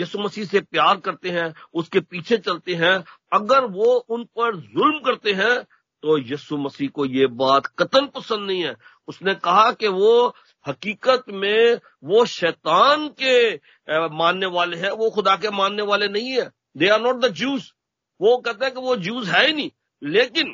यसु 0.00 0.18
मसीह 0.18 0.44
से 0.44 0.60
प्यार 0.62 0.96
करते 1.00 1.30
हैं, 1.30 1.52
उसके 1.74 2.00
पीछे 2.00 2.36
चलते 2.38 2.74
हैं, 2.74 2.96
अगर 3.32 3.64
वो 3.66 3.94
उन 4.08 4.24
पर 4.26 4.56
जुल्म 4.56 4.98
करते 5.00 5.32
हैं 5.34 5.62
तो 6.02 6.16
यसु 6.20 6.56
मसीह 6.58 6.88
को 6.88 7.04
ये 7.06 7.26
बात 7.38 7.66
कतन 7.78 8.06
पसंद 8.14 8.46
नहीं 8.46 8.64
है। 8.64 8.74
उसने 9.08 9.34
कहा 9.36 9.70
कि 9.72 9.88
वो 9.88 10.34
हकीकत 10.66 11.24
में 11.30 11.80
वो 12.04 12.24
शैतान 12.26 13.06
के 13.20 13.54
मानने 14.10 14.46
वाले 14.46 14.76
हैं, 14.76 14.90
वो 14.90 15.10
खुदा 15.10 15.36
के 15.36 15.50
मानने 15.50 15.82
वाले 15.82 16.08
नहीं 16.08 16.32
है। 16.32 16.50
They 16.76 16.88
are 16.88 17.00
not 17.00 17.16
the 17.16 17.28
Jews 17.34 17.72
वो 18.20 18.36
कहता 18.38 18.64
है 18.64 18.70
कि 18.70 18.80
वो 18.80 18.96
जूस 18.98 19.28
है 19.28 19.46
ही 19.46 19.52
नहीं। 19.52 19.70
लेकिन 20.02 20.50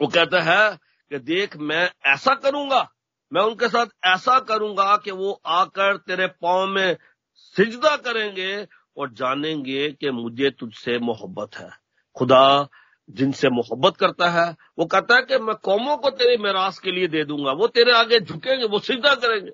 वो 0.00 0.06
कहता 0.08 0.40
है 0.42 0.76
कि 1.10 1.18
देख, 1.20 1.56
मैं 1.56 1.90
ऐसा 2.06 2.34
करूँगा 2.36 2.88
मैं 3.32 3.42
उनके 3.42 3.68
साथ 3.68 3.86
ऐसा 4.04 4.40
करूँगा 4.40 4.96
कि 4.96 5.10
वो 5.10 5.42
आकर 5.46 5.96
तेरे 5.96 6.26
पाँव 6.26 6.66
में 6.66 6.96
सिजदा 7.34 7.96
करेंगे 7.96 8.68
और 8.96 9.12
जानेंगे 9.12 9.92
कि 9.92 10.10
मुझे 10.10 10.50
तुझसे 10.50 10.98
मोहब्बत 10.98 11.56
है। 11.56 11.70
खुदा 12.16 12.68
जिनसे 13.10 13.48
मोहब्बत 13.48 13.96
करता 13.96 14.30
है, 14.30 14.56
वो 14.78 14.84
कहता 14.84 15.16
है 15.16 15.22
कि 15.22 15.38
मैं 15.38 15.56
कौमों 15.56 15.96
को 15.96 16.10
तेरे 16.10 16.36
मेरास 16.36 16.78
के 16.78 16.92
लिए 16.92 17.06
दे 17.06 17.24
दूँगा। 17.24 17.52
वो 17.52 17.66
तेरे 17.66 17.92
आगे 17.92 18.20
झुकेंगे, 18.20 18.64
वो 18.66 18.78
सिजदा 18.78 19.14
करेंगे। 19.14 19.52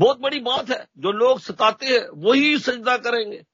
बहुत 0.00 0.20
बड़ी 0.20 0.40
बात 0.40 0.70
है। 0.70 0.88
जो 0.98 1.12
लोग 1.12 1.40
सताते 1.40 1.86
हैं, 1.86 2.08
वही 2.14 2.58
सजदा 2.58 2.96
करेंगे। 2.96 3.44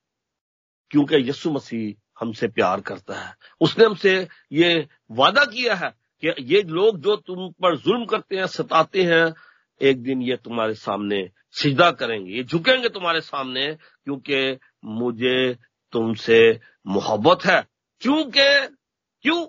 क्योंकि 0.90 1.30
यस्सु 1.30 1.50
मसीह 1.50 2.10
हमसे 2.20 2.48
प्यार 2.48 2.80
करता 2.80 3.14
है। 3.14 3.36
उसने 3.60 3.84
हमसे 3.84 4.28
ये 4.52 4.88
वादा 5.10 5.44
किया 5.44 5.74
है 5.74 6.01
कि 6.24 6.54
ये 6.54 6.62
लोग 6.62 7.00
जो 7.00 7.16
तुम 7.16 7.50
पर 7.50 7.76
जुल्म 7.76 8.04
करते 8.04 8.36
हैं, 8.36 8.46
सताते 8.46 9.02
हैं, 9.02 9.34
एक 9.82 10.02
दिन 10.02 10.22
ये 10.22 10.36
तुम्हारे 10.36 10.74
सामने 10.74 11.30
सिजदा 11.50 11.90
करेंगे। 11.90 12.32
ये 12.32 12.44
झुकेंगे 12.44 12.88
तुम्हारे 12.88 13.20
सामने 13.20 13.74
क्योंकि 13.74 14.58
मुझे 14.84 15.56
तुमसे 15.92 16.60
मोहब्बत 16.86 17.38
है। 17.44 17.66
क्योंकि 18.00 18.76
क्यों? 19.22 19.46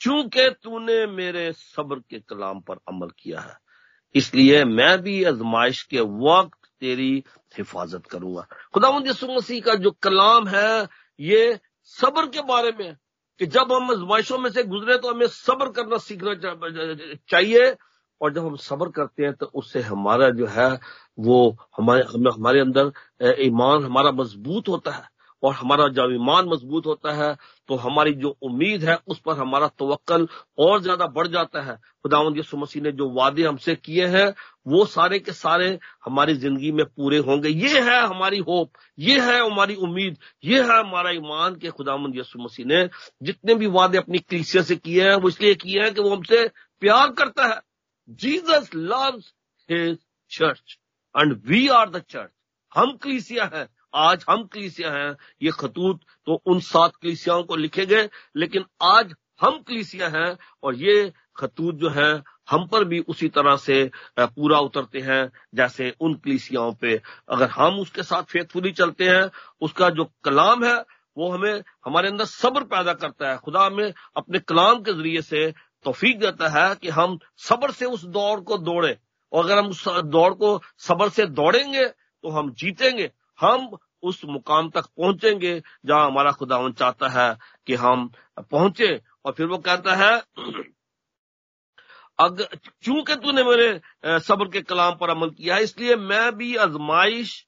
क्योंकि 0.00 0.50
तूने 0.62 1.06
मेरे 1.06 1.52
सब्र 1.52 1.98
के 1.98 2.20
कलाम 2.20 2.60
पर 2.60 2.74
अमल 2.74 3.08
किया 3.18 3.40
है। 3.40 3.56
इसलिए 4.14 4.64
मैं 4.64 5.02
भी 5.02 5.24
आजमाइश 5.24 5.82
के 5.82 6.00
वक्त 6.00 6.70
तेरी 6.80 7.24
हिफाजत 7.58 8.06
करूँगा। 8.06 8.46
खुदा 8.74 8.90
मसीह 9.36 9.60
का 9.60 9.74
जो 9.74 9.90
कलाम 9.90 10.48
है, 10.48 10.88
ये 11.20 11.60
सब्र 11.84 12.26
के 12.26 12.42
बारे 12.42 12.72
में 12.72 12.96
कि 13.40 13.46
जब 13.46 13.72
हम 13.72 13.90
आजमाइशों 13.90 14.38
में 14.38 14.50
से 14.50 14.62
गुजरे 14.64 14.96
तो 14.98 15.12
हमें 15.14 15.26
सब्र 15.26 15.68
करना 15.72 15.98
सीखना 15.98 16.34
चाहिए। 17.30 17.74
और 18.20 18.32
जब 18.34 18.46
हम 18.46 18.56
सब्र 18.56 18.88
करते 18.90 19.22
हैं 19.24 19.32
तो 19.34 19.46
उससे 19.46 19.80
हमारा 19.82 20.28
जो 20.30 20.46
है, 20.46 20.70
वो 21.18 21.56
हमारे 21.76 22.02
हमारे 22.28 22.60
अंदर 22.60 22.92
ईमान 23.42 23.84
हमारा 23.84 24.10
मज़बूत 24.12 24.68
होता 24.68 24.90
है। 24.90 25.08
और 25.42 25.52
हमारा 25.54 25.86
जब 25.88 26.12
ईमान 26.12 26.46
मज़बूत 26.48 26.86
होता 26.86 27.12
है 27.14 27.34
तो 27.68 27.74
हमारी 27.76 28.12
जो 28.14 28.28
उम्मीद 28.42 28.84
है, 28.84 28.96
उस 29.06 29.18
पर 29.20 29.36
हमारा 29.36 29.66
तवक्ल 29.70 30.26
और 30.58 30.80
ज़्यादा 30.82 31.06
बढ़ 31.08 31.26
जाता 31.28 31.62
है। 31.62 31.76
खुदावंद 31.76 32.38
यसु 32.38 32.56
मसीह 32.56 32.82
ने 32.82 32.92
जो 32.92 33.08
वादे 33.12 33.42
हमसे 33.44 33.74
किए 33.76 34.06
हैं, 34.08 34.32
वो 34.66 34.84
सारे 34.86 35.18
के 35.18 35.32
सारे 35.32 35.78
हमारी 36.04 36.34
ज़िंदगी 36.36 36.72
में 36.72 36.84
पूरे 36.86 37.18
होंगे। 37.20 37.48
ये 37.48 37.80
है 37.80 38.00
हमारी 38.02 38.38
होप, 38.40 38.70
ये 38.98 39.20
है 39.20 39.38
हमारी 39.40 39.74
उम्मीद, 39.76 40.16
ये 40.44 40.62
है 40.62 40.78
हमारा 40.78 41.10
ईमान 41.12 41.54
के 41.56 41.70
खुदावंद 41.70 42.16
यसु 42.16 42.38
मसीह 42.38 42.66
ने 42.66 42.88
जितने 43.22 43.54
भी 43.54 43.66
वादे 43.68 43.98
अपनी 43.98 44.18
क्लीसिया 44.20 44.62
से 44.62 44.76
किए 44.76 45.08
हैं, 45.08 45.14
वो 45.14 45.28
इसलिए 45.28 45.54
किए 45.56 45.80
हैं 45.82 45.94
कि 45.94 46.00
वो 46.00 46.14
हमसे 46.14 46.46
प्यार 46.82 47.10
करता 47.12 47.46
है। 47.46 47.60
Jesus 48.18 48.70
loves 48.74 49.32
his 49.68 49.98
church 50.30 50.78
and 51.14 51.40
we 51.46 51.66
are 51.70 51.90
the 51.90 52.02
church. 52.10 52.30
हम 52.72 52.96
क्लीसिया 52.96 53.50
है 53.54 53.66
आज 53.98 54.24
हम 54.30 54.42
कलीसिया 54.44 54.90
हैं, 54.92 55.16
ये 55.42 55.50
खतूत 55.50 56.00
तो 56.26 56.34
उन 56.46 56.60
सात 56.62 56.96
कलीसियाओं 56.96 57.42
को 57.42 57.56
लिखे 57.56 57.86
गए 57.86 58.08
लेकिन 58.36 58.64
आज 58.82 59.14
हम 59.40 59.58
कलीसिया 59.58 60.08
हैं, 60.08 60.36
और 60.62 60.74
ये 60.74 61.12
खतूत 61.36 61.74
जो 61.74 61.88
है, 61.90 62.22
हम 62.50 62.66
पर 62.68 62.84
भी 62.84 62.98
उसी 63.08 63.28
तरह 63.28 63.56
से 63.56 63.90
पूरा 64.18 64.58
उतरते 64.60 65.00
हैं, 65.00 65.30
जैसे 65.54 65.92
उन 66.00 66.14
कलीसियाओं 66.14 66.72
पे। 66.72 67.00
अगर 67.28 67.48
हम 67.48 67.78
उसके 67.80 68.02
साथ 68.02 68.22
फेथफुली 68.22 68.72
चलते 68.72 69.04
हैं, 69.04 69.30
उसका 69.60 69.90
जो 69.90 70.04
कलाम 70.24 70.64
है, 70.64 70.74
वो 71.16 71.30
हमें, 71.30 71.62
हमारे 71.86 72.08
अंदर 72.08 72.24
सब्र 72.24 72.64
पैदा 72.66 72.92
करता 72.94 73.30
है। 73.30 73.36
खुदा 73.36 73.64
हमें 73.66 73.92
अपने 74.16 74.38
कलाम 74.40 74.82
के 74.82 74.92
ज़रिए 74.92 75.22
से 75.22 75.50
तोफीक 75.84 76.18
देता 76.18 76.48
है 76.50 76.74
कि 76.74 76.88
हम 76.90 77.18
सब्र 77.40 77.70
से 77.72 77.86
उस 77.86 78.04
दौड़ 78.06 78.40
को 78.40 78.58
दौड़े। 78.60 78.96
और 79.32 79.44
अगर 79.44 79.58
हम 79.58 79.66
उस 79.68 79.84
दौड़ 79.88 80.32
को 80.34 80.60
सब्र 80.78 81.08
से 81.10 81.26
दौड़ेंगे 81.28 81.86
तो 81.86 82.30
हम 82.30 82.52
जीतेंगे। 82.54 83.10
हम 83.38 83.68
उस 84.02 84.24
मुकाम 84.26 84.68
तक 84.70 84.86
पहुँचेंगे 84.98 85.60
जहाँ 85.86 86.06
हमारा 86.06 86.32
खुदावन 86.32 86.72
चाहता 86.72 87.08
है 87.10 87.36
कि 87.66 87.74
हम 87.76 88.10
पहुँचे। 88.40 89.00
और 89.24 89.32
फिर 89.32 89.46
वो 89.46 89.58
कहता 89.60 89.94
है 89.96 90.12
अगर 92.18 92.56
चूँकि 92.84 93.14
तूने 93.16 93.42
मेरे 93.44 94.18
सब्र 94.20 94.48
के 94.48 94.60
कलाम 94.62 94.94
पर 95.00 95.10
अमल 95.10 95.30
किया 95.30 95.54
है, 95.54 95.62
इसलिए 95.62 95.96
मैं 95.96 96.36
भी 96.36 96.54
आजमाइश 96.56 97.40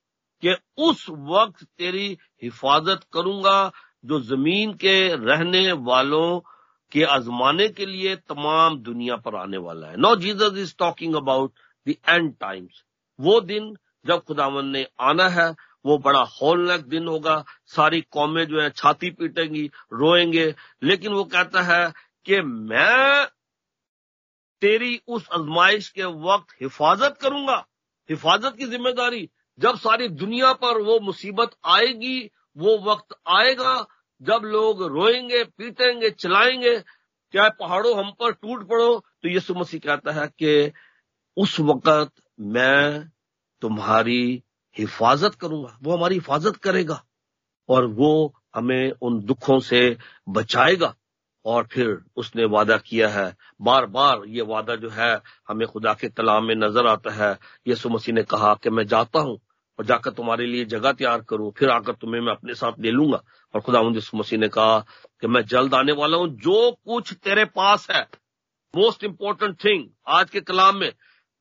के 0.43 0.55
उस 0.83 1.07
वक्त 1.11 1.65
तेरी 1.79 2.07
हिफाजत 2.43 3.01
करूँगा 3.13 3.71
जो 4.05 4.21
ज़मीन 4.23 4.73
के 4.75 4.97
रहने 5.17 5.71
वालों 5.73 6.41
के 6.93 7.03
आजमाने 7.07 7.69
के 7.69 7.87
लिए 7.87 8.15
तमाम 8.19 8.79
दुनिया 8.83 9.17
पर 9.17 9.37
आने 9.37 9.59
वाला 9.59 9.87
है। 9.87 9.97
No 9.97 10.15
Jesus 10.17 10.57
is 10.59 10.75
talking 10.79 11.15
about 11.17 11.53
the 11.87 11.95
end 12.09 12.33
times 12.41 12.83
वो 13.19 13.41
दिन 13.43 13.75
जब 14.05 14.23
खुदावन 14.25 14.67
ने 14.67 14.87
आना 15.01 15.29
है 15.29 15.51
वो 15.85 15.99
बड़ा 15.99 16.21
हॉलनक 16.21 16.85
दिन 16.85 17.07
होगा, 17.09 17.45
सारी 17.67 18.01
कौमें 18.11 18.45
जो 18.47 18.61
है 18.61 18.71
छाती 18.71 19.11
पीटेंगी, 19.11 19.71
रोएँगे। 19.93 20.55
लेकिन 20.83 21.13
वो 21.13 21.25
कहता 21.25 21.63
है 21.63 21.93
कि 22.27 22.41
मैं 22.43 23.27
तेरी 24.63 25.01
उस 25.09 25.29
आजमाइश 25.33 25.89
के 25.89 26.05
वक्त 26.05 26.55
हिफाजत 26.63 27.19
करूँगा, 27.23 27.65
हिफाजत 28.09 28.57
की 28.59 28.67
ज़िम्मेदारी। 28.67 29.29
जब 29.59 29.77
सारी 29.79 30.09
दुनिया 30.09 30.53
पर 30.53 30.81
वो 30.81 30.99
मुसीबत 31.01 31.51
आएगी, 31.65 32.31
वो 32.57 32.79
वक्त 32.83 33.15
आएगा, 33.29 33.87
जब 34.21 34.41
लोग 34.45 34.83
रोएँगे, 34.83 35.45
पीटेंगे 35.45 36.11
चलाएँगे 36.11 36.79
क्या 37.35 37.49
पहाड़ों 37.49 37.97
हम 37.99 38.11
पर 38.11 38.33
टूट 38.33 38.69
पड़ो 38.69 38.99
तो 39.23 39.29
यीशु 39.29 39.55
मसीह 39.55 39.81
कहता 39.81 40.13
है 40.13 40.27
कि 40.39 40.73
उस 41.37 41.59
वक्त 41.61 42.13
मैं 42.41 43.09
तुम्हारी 43.63 44.43
हिफाजत 44.77 45.35
करूँगा, 45.35 45.77
वो 45.83 45.97
हमारी 45.97 46.15
हिफाजत 46.15 46.57
करेगा 46.57 47.03
और 47.69 47.87
वो 47.87 48.35
हमें 48.55 48.93
उन 49.03 49.21
दुखों 49.21 49.59
से 49.61 49.97
बचाएगा। 50.29 50.95
और 51.45 51.67
फिर 51.73 52.01
उसने 52.17 52.45
वादा 52.45 52.77
किया 52.77 53.09
है 53.09 53.37
बार 53.61 53.87
बार 53.87 54.23
ये 54.29 54.43
वादा 54.43 54.75
जो 54.77 54.89
है 54.89 55.23
हमें 55.49 55.67
खुदा 55.69 55.95
के 55.95 56.09
कलाम 56.09 56.45
में 56.45 56.55
नज़र 56.55 56.87
आता 56.87 57.11
है। 57.11 57.39
यसु 57.69 57.89
मसीह 57.89 58.15
ने 58.15 58.23
कहा 58.23 58.55
कि 58.55 58.71
मैं 58.71 58.87
जाता 58.87 59.21
हूँ 59.21 59.39
और 59.79 59.85
जाकर 59.87 60.11
तुम्हारे 60.11 60.47
लिए 60.47 60.65
जगह 60.65 60.93
तैयार 60.93 61.21
करूँ, 61.21 61.53
फिर 61.57 61.71
आकर 61.71 61.93
तुम्हें 61.93 62.21
मैं 62.21 62.33
अपने 62.33 62.55
साथ 62.55 62.73
ले 62.81 62.91
लूँगा। 62.91 63.23
और 63.55 63.61
खुदा 63.61 63.81
यसु 63.97 64.17
मसीह 64.17 64.39
ने 64.39 64.49
कहा 64.49 64.79
कि 65.21 65.27
मैं 65.27 65.45
जल्द 65.45 65.75
आने 65.75 65.93
वाला 65.93 66.17
हूँ, 66.17 66.29
जो 66.29 66.71
कुछ 66.85 67.13
तेरे 67.15 67.45
पास 67.45 67.87
है 67.91 68.03
मोस्ट 68.75 69.05
इंपॉर्टेंट 69.05 69.57
थिंग 69.65 69.89
आज 70.09 70.31
के 70.31 70.41
कलाम 70.41 70.77
में, 70.77 70.93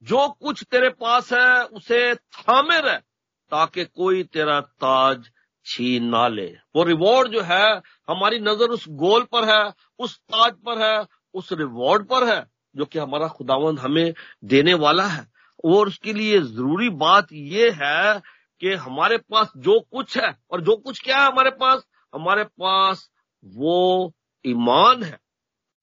जो 0.04 0.28
कुछ 0.30 0.64
तेरे 0.64 0.90
पास 0.90 1.34
है, 1.34 1.64
उसे 1.64 2.16
थामे 2.16 2.80
रह। 2.80 3.02
ताकि 3.52 3.86
कोई 3.86 4.24
तेरा 4.24 4.62
ताज 4.62 5.30
छीन 5.66 6.04
ना 6.04 6.28
ले। 6.28 6.48
वो 6.76 6.84
रिवॉर्ड 6.84 7.32
जो 7.32 7.42
है, 7.42 7.82
हमारी 8.10 8.40
नज़र 8.40 8.68
उस 8.70 8.86
गोल 8.90 9.24
पर 9.24 9.44
है, 9.44 9.74
उस 10.00 10.18
ताज 10.18 10.54
पर 10.54 10.82
है, 10.82 11.06
उस 11.34 11.50
रिवॉर्ड 11.54 12.08
पर 12.08 12.24
है, 12.24 12.46
जो 12.76 12.86
कि 12.86 13.00
हमारा 13.00 13.28
खुदावंद 13.28 13.80
हमें 13.80 14.14
देने 14.44 14.74
वाला 14.74 15.04
है। 15.04 15.28
और 15.66 15.88
उसके 15.88 16.14
लिए 16.14 16.42
ज़रूरी 16.42 16.90
बात 16.90 17.28
यह 17.34 17.80
है 17.82 18.22
कि 18.62 18.74
हमारे 18.74 19.18
पास 19.18 19.52
जो 19.58 19.80
कुछ 19.80 20.18
है, 20.18 20.38
और 20.52 20.62
जो 20.62 20.76
कुछ 20.76 21.04
क्या 21.04 21.18
है 21.18 21.28
हमारे 21.28 21.50
पास? 21.50 21.88
हमारे 22.16 22.44
पास 22.44 23.12
वो 23.46 24.14
ईमान 24.46 25.04
है। 25.04 25.20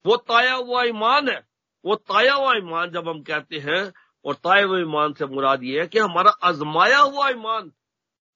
वो 0.06 0.16
ताया 0.16 0.54
हुआ 0.54 0.82
ईमान 0.82 1.28
है। 1.28 1.46
वो 1.84 1.94
ताया 1.94 2.34
हुआ 2.34 2.52
ईमान 2.54 2.90
जब 2.90 3.08
हम 3.08 3.22
कहते 3.22 3.58
हैं 3.58 3.92
और 4.26 4.34
ताए 4.34 4.62
ईमान 4.80 5.12
से 5.12 5.26
मुराद 5.26 5.62
ये 5.64 5.80
है 5.80 5.86
कि 5.86 5.98
हमारा 5.98 6.30
आजमाया 6.42 6.98
हुआ 6.98 7.28
ईमान, 7.30 7.70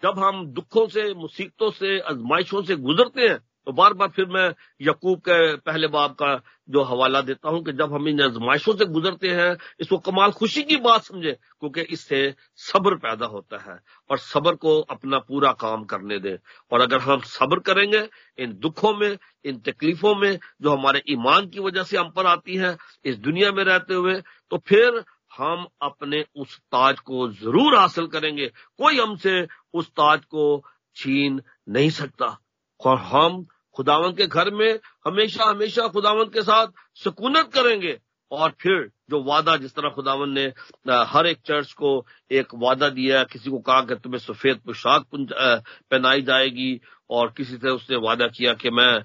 जब 0.02 0.18
हम 0.18 0.46
दुखों 0.48 0.86
से, 0.88 1.12
मुसीबतों 1.14 1.70
से, 1.70 1.98
आजमाइशों 2.00 2.62
से 2.62 2.76
गुजरते 2.78 3.28
हैं 3.28 3.38
तो 3.66 3.72
बार 3.72 3.92
बार 3.94 4.08
फिर 4.08 4.26
मैं 4.26 4.48
यकूब 4.80 5.18
के 5.20 5.56
पहले 5.58 5.86
बाब 5.86 6.12
का 6.12 6.28
जो 6.68 6.82
हवाला 6.82 7.20
देता 7.20 7.48
हूँ 7.48 7.62
कि 7.64 7.72
जब 7.72 7.92
हम 7.94 8.08
इन 8.08 8.20
आजमाइशों 8.22 8.74
से 8.76 8.84
गुजरते 8.86 9.28
हैं, 9.30 9.56
इसको 9.80 9.98
कमाल 9.98 10.30
खुशी 10.32 10.62
की 10.62 10.76
बात 10.76 11.02
समझे, 11.04 11.32
क्योंकि 11.32 11.80
इससे 11.92 12.22
सब्र 12.58 12.94
पैदा 12.96 13.26
होता 13.26 13.58
है 13.62 13.78
और 14.10 14.18
सब्र 14.18 14.54
को 14.56 14.78
अपना 14.90 15.18
पूरा 15.18 15.52
काम 15.60 15.84
करने 15.84 16.18
दें। 16.18 16.36
और 16.72 16.80
अगर 16.80 17.00
हम 17.00 17.20
सब्र 17.26 17.58
करेंगे, 17.60 18.08
इन 18.38 18.52
दुखों 18.58 18.94
में, 18.94 19.16
इन 19.44 19.58
तकलीफों 19.60 20.14
में 20.14 20.38
जो 20.62 20.76
हमारे 20.76 21.02
ईमान 21.10 21.48
की 21.48 21.60
वजह 21.60 21.82
से 21.82 21.98
हम 21.98 22.10
पर 22.10 22.26
आती 22.26 22.56
है, 22.56 22.76
इस 23.04 23.16
दुनिया 23.18 23.52
में 23.52 23.64
रहते 23.64 23.94
हुए 23.94 24.20
तो 24.50 24.58
फिर 24.58 25.04
हम 25.32 25.66
अपने 25.82 26.24
उस 26.36 26.56
ताज 26.58 26.98
को 27.00 27.28
ज़रूर 27.32 27.76
हासिल 27.78 28.06
करेंगे। 28.08 28.46
कोई 28.78 28.98
हमसे 28.98 29.46
उस 29.74 29.88
ताज 29.90 30.24
को 30.24 30.62
छीन 30.96 31.40
नहीं 31.68 31.90
सकता। 31.92 32.36
और 32.80 32.98
हम 33.00 33.44
खुदावन 33.76 34.12
के 34.12 34.26
घर 34.26 34.50
में 34.50 34.78
हमेशा 35.06 35.44
हमेशा 35.44 35.86
खुदावन 35.88 36.24
के 36.34 36.42
साथ 36.42 36.66
सुकूनत 37.02 37.50
करेंगे। 37.54 37.98
और 38.30 38.50
फिर 38.60 38.90
जो 39.10 39.22
वादा 39.24 39.56
जिस 39.56 39.74
तरह 39.74 39.90
खुदावन 39.90 40.30
ने 40.30 40.44
हर 40.88 41.26
एक 41.26 41.38
चर्च 41.46 41.72
को 41.72 41.90
एक 42.30 42.54
वादा 42.54 42.88
दिया, 42.88 43.22
किसी 43.24 43.50
को 43.50 43.58
कहा 43.58 43.80
कि 43.82 43.94
तुम्हें 43.94 44.18
सफ़ेद 44.20 44.60
पोशाक 44.66 45.06
पहनाई 45.14 46.22
जाएगी, 46.22 46.80
और 47.10 47.32
किसी 47.36 47.56
से 47.56 47.70
उसने 47.70 47.96
वादा 47.98 48.26
किया 48.28 48.52
कि 48.54 48.70
मैं 48.70 49.02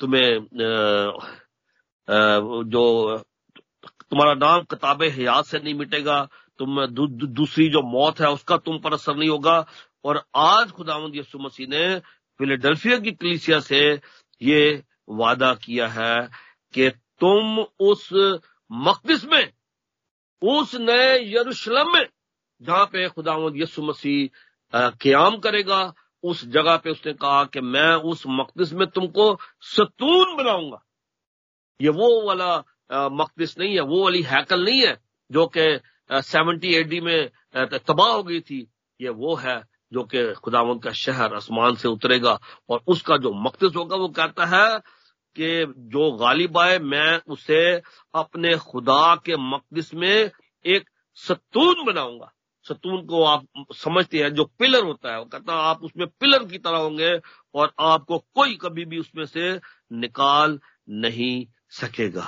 तुम्हें 0.00 0.46
जो 2.68 2.84
तुम्हारा 3.88 4.34
नाम 4.34 4.62
किताब 4.64 5.02
हयात 5.02 5.44
से 5.44 5.58
नहीं 5.58 5.74
मिटेगा 5.74 6.28
तुम 6.58 6.86
दू, 6.86 7.06
दू, 7.06 7.26
दूसरी 7.26 7.68
जो 7.68 7.82
मौत 7.82 8.20
है 8.20 8.30
उसका 8.30 8.56
तुम 8.56 8.78
पर 8.78 8.92
असर 8.92 9.16
नहीं 9.16 9.28
होगा। 9.28 9.66
और 10.04 10.22
आज 10.36 10.70
खुदावंद 10.70 11.16
यसु 11.16 11.38
मसीह 11.38 11.66
ने 11.66 11.98
फिलेडेल्फिया 12.40 12.98
की 12.98 13.12
कलीसिया 13.12 13.60
से 13.60 13.80
ये 14.42 14.84
वादा 15.08 15.52
किया 15.54 15.88
है 15.88 16.28
कि 16.74 16.90
तुम 17.20 17.58
उस 17.80 18.08
मकदिस 18.70 19.24
में 19.24 19.52
उस 20.42 20.74
नए 20.74 21.18
यरूशलेम 21.34 21.92
में 21.92 22.06
जहाँ 22.62 22.84
पे 22.86 23.08
खुदावंद 23.08 23.56
यसु 23.56 23.82
मसीह 23.82 24.90
क्याम 25.02 25.36
करेगा 25.36 25.80
उस 26.24 26.44
जगह 26.46 26.76
पे 26.76 26.90
उसने 26.90 27.12
कहा 27.12 27.44
कि 27.44 27.60
मैं 27.60 27.90
उस 28.10 28.22
मकदिस 28.28 28.72
में 28.72 28.86
तुमको 28.86 29.38
सतून 29.60 30.36
बनाऊँगा। 30.36 30.82
ये 31.80 31.88
वो 31.88 32.26
वाला 32.26 32.56
मकदिस 32.90 33.58
नहीं 33.58 33.74
है, 33.74 33.80
वो 33.80 34.02
वाली 34.04 34.22
हैकल 34.22 34.64
नहीं 34.64 34.86
है, 34.86 34.96
जो 35.30 35.46
कि 35.56 35.80
सेवेंटी 36.12 36.74
एडी 36.74 37.00
में 37.00 37.30
तबाह 37.56 38.12
हो 38.12 38.22
गई 38.22 38.40
थी। 38.40 38.66
ये 39.00 39.08
वो 39.08 39.34
है 39.36 39.62
जो 39.92 40.02
कि 40.04 40.32
खुदावंत 40.34 40.82
का 40.84 40.92
शहर 40.92 41.34
आसमान 41.34 41.74
से 41.74 41.88
उतरेगा 41.88 42.38
और 42.68 42.82
उसका 42.86 43.16
जो 43.16 43.32
मकदस 43.34 43.76
होगा 43.76 43.96
वो 43.96 44.08
कहता 44.08 44.46
है 44.46 44.78
कि 45.36 45.74
जो 45.88 46.10
गालिब 46.12 46.58
आए, 46.58 46.78
मैं 46.78 47.20
उसे 47.28 47.60
अपने 48.14 48.56
खुदा 48.58 49.14
के 49.26 49.36
मकदस 49.36 49.92
में 49.94 50.30
एक 50.64 50.88
सतून 51.18 51.84
बनाऊँगा। 51.86 52.32
सतून 52.66 53.06
को 53.06 53.22
आप 53.24 53.46
समझते 53.76 54.18
हैं, 54.18 54.32
जो 54.34 54.44
पिलर 54.58 54.84
होता 54.84 55.12
है, 55.12 55.18
वो 55.18 55.24
कहता 55.24 55.52
है, 55.52 55.58
आप 55.60 55.82
उसमें 55.82 56.06
पिलर 56.20 56.44
की 56.44 56.58
तरह 56.58 56.78
होंगे 56.78 57.12
और 57.54 57.72
आपको 57.80 58.18
कोई 58.34 58.54
कभी 58.56 58.84
भी 58.84 58.98
उसमें 58.98 59.24
से 59.26 59.52
निकाल 59.92 60.58
नहीं 60.88 61.46
सकेगा। 61.70 62.26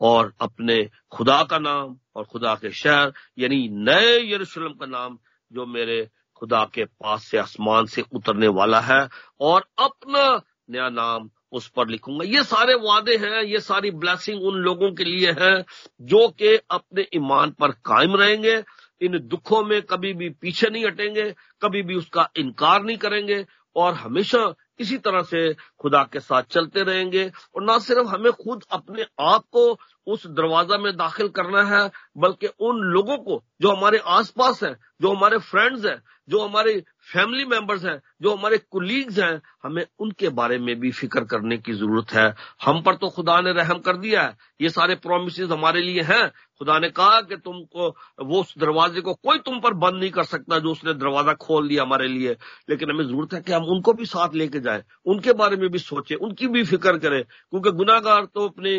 और 0.00 0.32
अपने 0.40 0.90
खुदा 1.12 1.42
का 1.42 1.58
नाम 1.58 1.96
और 2.16 2.24
खुदा 2.24 2.54
के 2.54 2.70
शहर, 2.70 3.12
यानी 3.38 3.68
नए 3.72 4.32
यरूशलेम 4.32 4.72
का 4.72 4.86
नाम 4.86 5.18
जो 5.52 5.66
मेरे 5.66 6.08
खुदा 6.36 6.64
के 6.74 6.84
पास 6.84 7.24
से 7.24 7.38
आसमान 7.38 7.86
से 7.86 8.04
उतरने 8.12 8.48
वाला 8.48 8.80
है, 8.80 9.08
और 9.40 9.66
अपना 9.78 10.42
नया 10.70 10.88
नाम 10.88 11.30
उस 11.52 11.68
पर 11.68 11.88
लिखूँगा। 11.88 12.24
ये 12.24 12.42
सारे 12.44 12.74
वादे 12.74 13.16
हैं, 13.16 13.42
ये 13.42 13.60
सारी 13.60 13.90
ब्लेसिंग 13.90 14.42
उन 14.42 14.54
लोगों 14.54 14.92
के 14.92 15.04
लिए 15.04 15.32
है 15.40 15.64
जो 16.00 16.28
कि 16.28 16.56
अपने 16.70 17.06
ईमान 17.14 17.50
पर 17.50 17.70
कायम 17.70 18.16
रहेंगे, 18.16 18.62
इन 19.00 19.18
दुखों 19.18 19.64
में 19.64 19.82
कभी 19.82 20.12
भी 20.12 20.28
पीछे 20.30 20.70
नहीं 20.70 20.84
हटेंगे, 20.86 21.34
कभी 21.62 21.82
भी 21.82 21.94
उसका 21.94 22.28
इनकार 22.36 22.82
नहीं 22.82 22.96
करेंगे, 22.96 23.44
और 23.76 23.94
हमेशा 23.94 24.54
इसी 24.78 24.98
तरह 24.98 25.22
से 25.22 25.52
खुदा 25.78 26.02
के 26.12 26.20
साथ 26.20 26.42
चलते 26.42 26.82
रहेंगे 26.82 27.30
और 27.54 27.62
ना 27.62 27.78
सिर्फ़ 27.78 28.08
हमें 28.08 28.32
खुद 28.32 28.64
अपने 28.70 29.06
आप 29.20 29.44
को 29.52 29.72
उस 30.06 30.26
दरवाज़ा 30.26 30.78
में 30.78 30.92
दाखिल 30.96 31.28
करना 31.28 31.62
है, 31.64 31.90
बल्कि 32.16 32.46
उन 32.46 32.80
लोगों 32.86 33.16
को 33.18 33.42
जो 33.60 33.74
हमारे 33.76 33.98
आसपास 33.98 34.62
हैं, 34.62 34.76
जो 35.00 35.14
हमारे 35.14 35.38
फ्रेंड्स 35.40 35.84
हैं, 35.84 36.00
जो 36.28 36.38
हमारे 36.40 36.82
फैमिली 37.12 37.44
मेंबर्स 37.44 37.84
हैं, 37.84 38.00
जो 38.22 38.34
हमारे 38.34 38.58
कुलीग्स 38.70 39.18
हैं, 39.18 39.40
हमें 39.62 39.84
उनके 40.00 40.28
बारे 40.28 40.58
में 40.58 40.74
भी 40.80 40.90
फ़िक्र 40.90 41.24
करने 41.24 41.58
की 41.58 41.72
ज़रूरत 41.72 42.12
है। 42.12 42.34
हम 42.64 42.80
पर 42.82 42.94
तो 42.94 43.08
खुदा 43.08 43.40
ने 43.40 43.52
रहम 43.52 43.78
कर 43.78 43.96
दिया 43.96 44.22
है। 44.22 44.36
ये 44.60 44.68
सारे 44.68 44.94
प्रोमिस 44.96 45.38
हमारे 45.42 45.80
लिए 45.80 46.02
हैं। 46.02 46.28
खुदा 46.28 46.78
ने 46.78 46.88
कहा 46.90 47.20
कि 47.20 47.36
तुमको, 47.36 47.88
वो 48.22 48.40
उस 48.40 48.54
दरवाजे 48.58 49.00
को 49.00 49.14
कोई 49.14 49.38
तुम 49.38 49.60
पर 49.60 49.74
बंद 49.74 50.00
नहीं 50.00 50.10
कर 50.10 50.24
सकता 50.24 50.58
जो 50.58 50.70
उसने 50.72 50.94
दरवाज़ा 50.94 51.32
खोल 51.36 51.68
दिया 51.68 51.82
हमारे 51.82 52.08
लिए। 52.08 52.36
लेकिन 52.70 52.90
हमें 52.90 53.04
ज़रूरत 53.04 53.34
है 53.34 53.40
कि 53.40 53.52
हम 53.52 53.64
उनको 53.66 53.92
भी 53.92 54.06
साथ 54.06 54.34
लेके 54.34 54.60
जाए, 54.60 54.82
उनके 55.06 55.32
बारे 55.32 55.56
में 55.56 55.68
भी 55.70 55.78
सोचे, 55.78 56.14
उनकी 56.16 56.46
भी 56.48 56.64
फ़िक्र 56.64 56.98
करें, 56.98 57.22
क्योंकि 57.22 57.70
गुनागार 57.72 58.24
तो 58.24 58.48
अपनी 58.48 58.78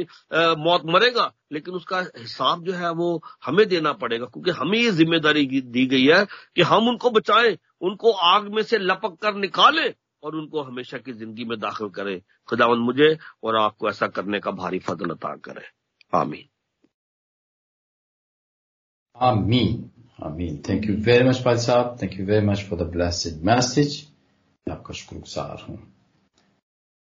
मौत 0.64 0.82
मरेगा 0.86 1.17
लेकिन 1.52 1.74
उसका 1.74 2.00
हिसाब 2.18 2.64
जो 2.64 2.74
है 2.74 2.92
वो 2.92 3.22
हमें 3.46 3.68
देना 3.68 3.94
पड़ेगा, 3.94 4.26
क्योंकि 4.26 4.52
हमें 4.52 4.78
ये 4.78 4.92
ज़िम्मेदारी 4.92 5.46
दी 5.62 5.86
गई 5.86 6.06
है 6.06 6.26
कि 6.56 6.62
हम 6.62 6.88
उनको 6.88 7.10
बचाएँ, 7.10 7.58
उनको 7.82 8.12
आग 8.12 8.48
में 8.54 8.62
से 8.64 8.78
लपक 8.78 9.18
कर 9.22 9.36
निकालें 9.36 9.94
और 10.24 10.36
उनको 10.36 10.62
हमेशा 10.62 10.98
की 10.98 11.14
ज़िंदगी 11.14 11.46
में 11.46 11.60
दाखिल 11.60 11.90
करें। 11.90 12.20
खुदावन 12.50 12.80
मुझे 12.80 13.18
और 13.44 13.56
आपको 13.56 13.90
ऐसा 13.90 14.08
करने 14.08 14.40
का 14.40 14.52
भारी 14.52 14.80
फजल 14.80 15.10
अता 15.10 15.36
करे। 15.36 15.66
आमीन। 16.14 16.48
आमीन। 19.18 19.90
आमीन। 20.20 20.62
थैंक 20.70 20.86
यू 20.86 20.96
वेरी 20.96 21.28
मच 21.30 21.42
भाई 21.46 21.58
साहब। 21.58 21.98
Thank 22.02 22.20
you 22.20 22.26
very 22.26 22.46
much 22.46 22.64
for 22.70 22.80
the 22.80 22.90
blessed 22.92 23.44
message 23.46 24.02
आपका 24.68 24.94
शुक्रगुजार 24.94 25.66
हूँ। 25.70 25.78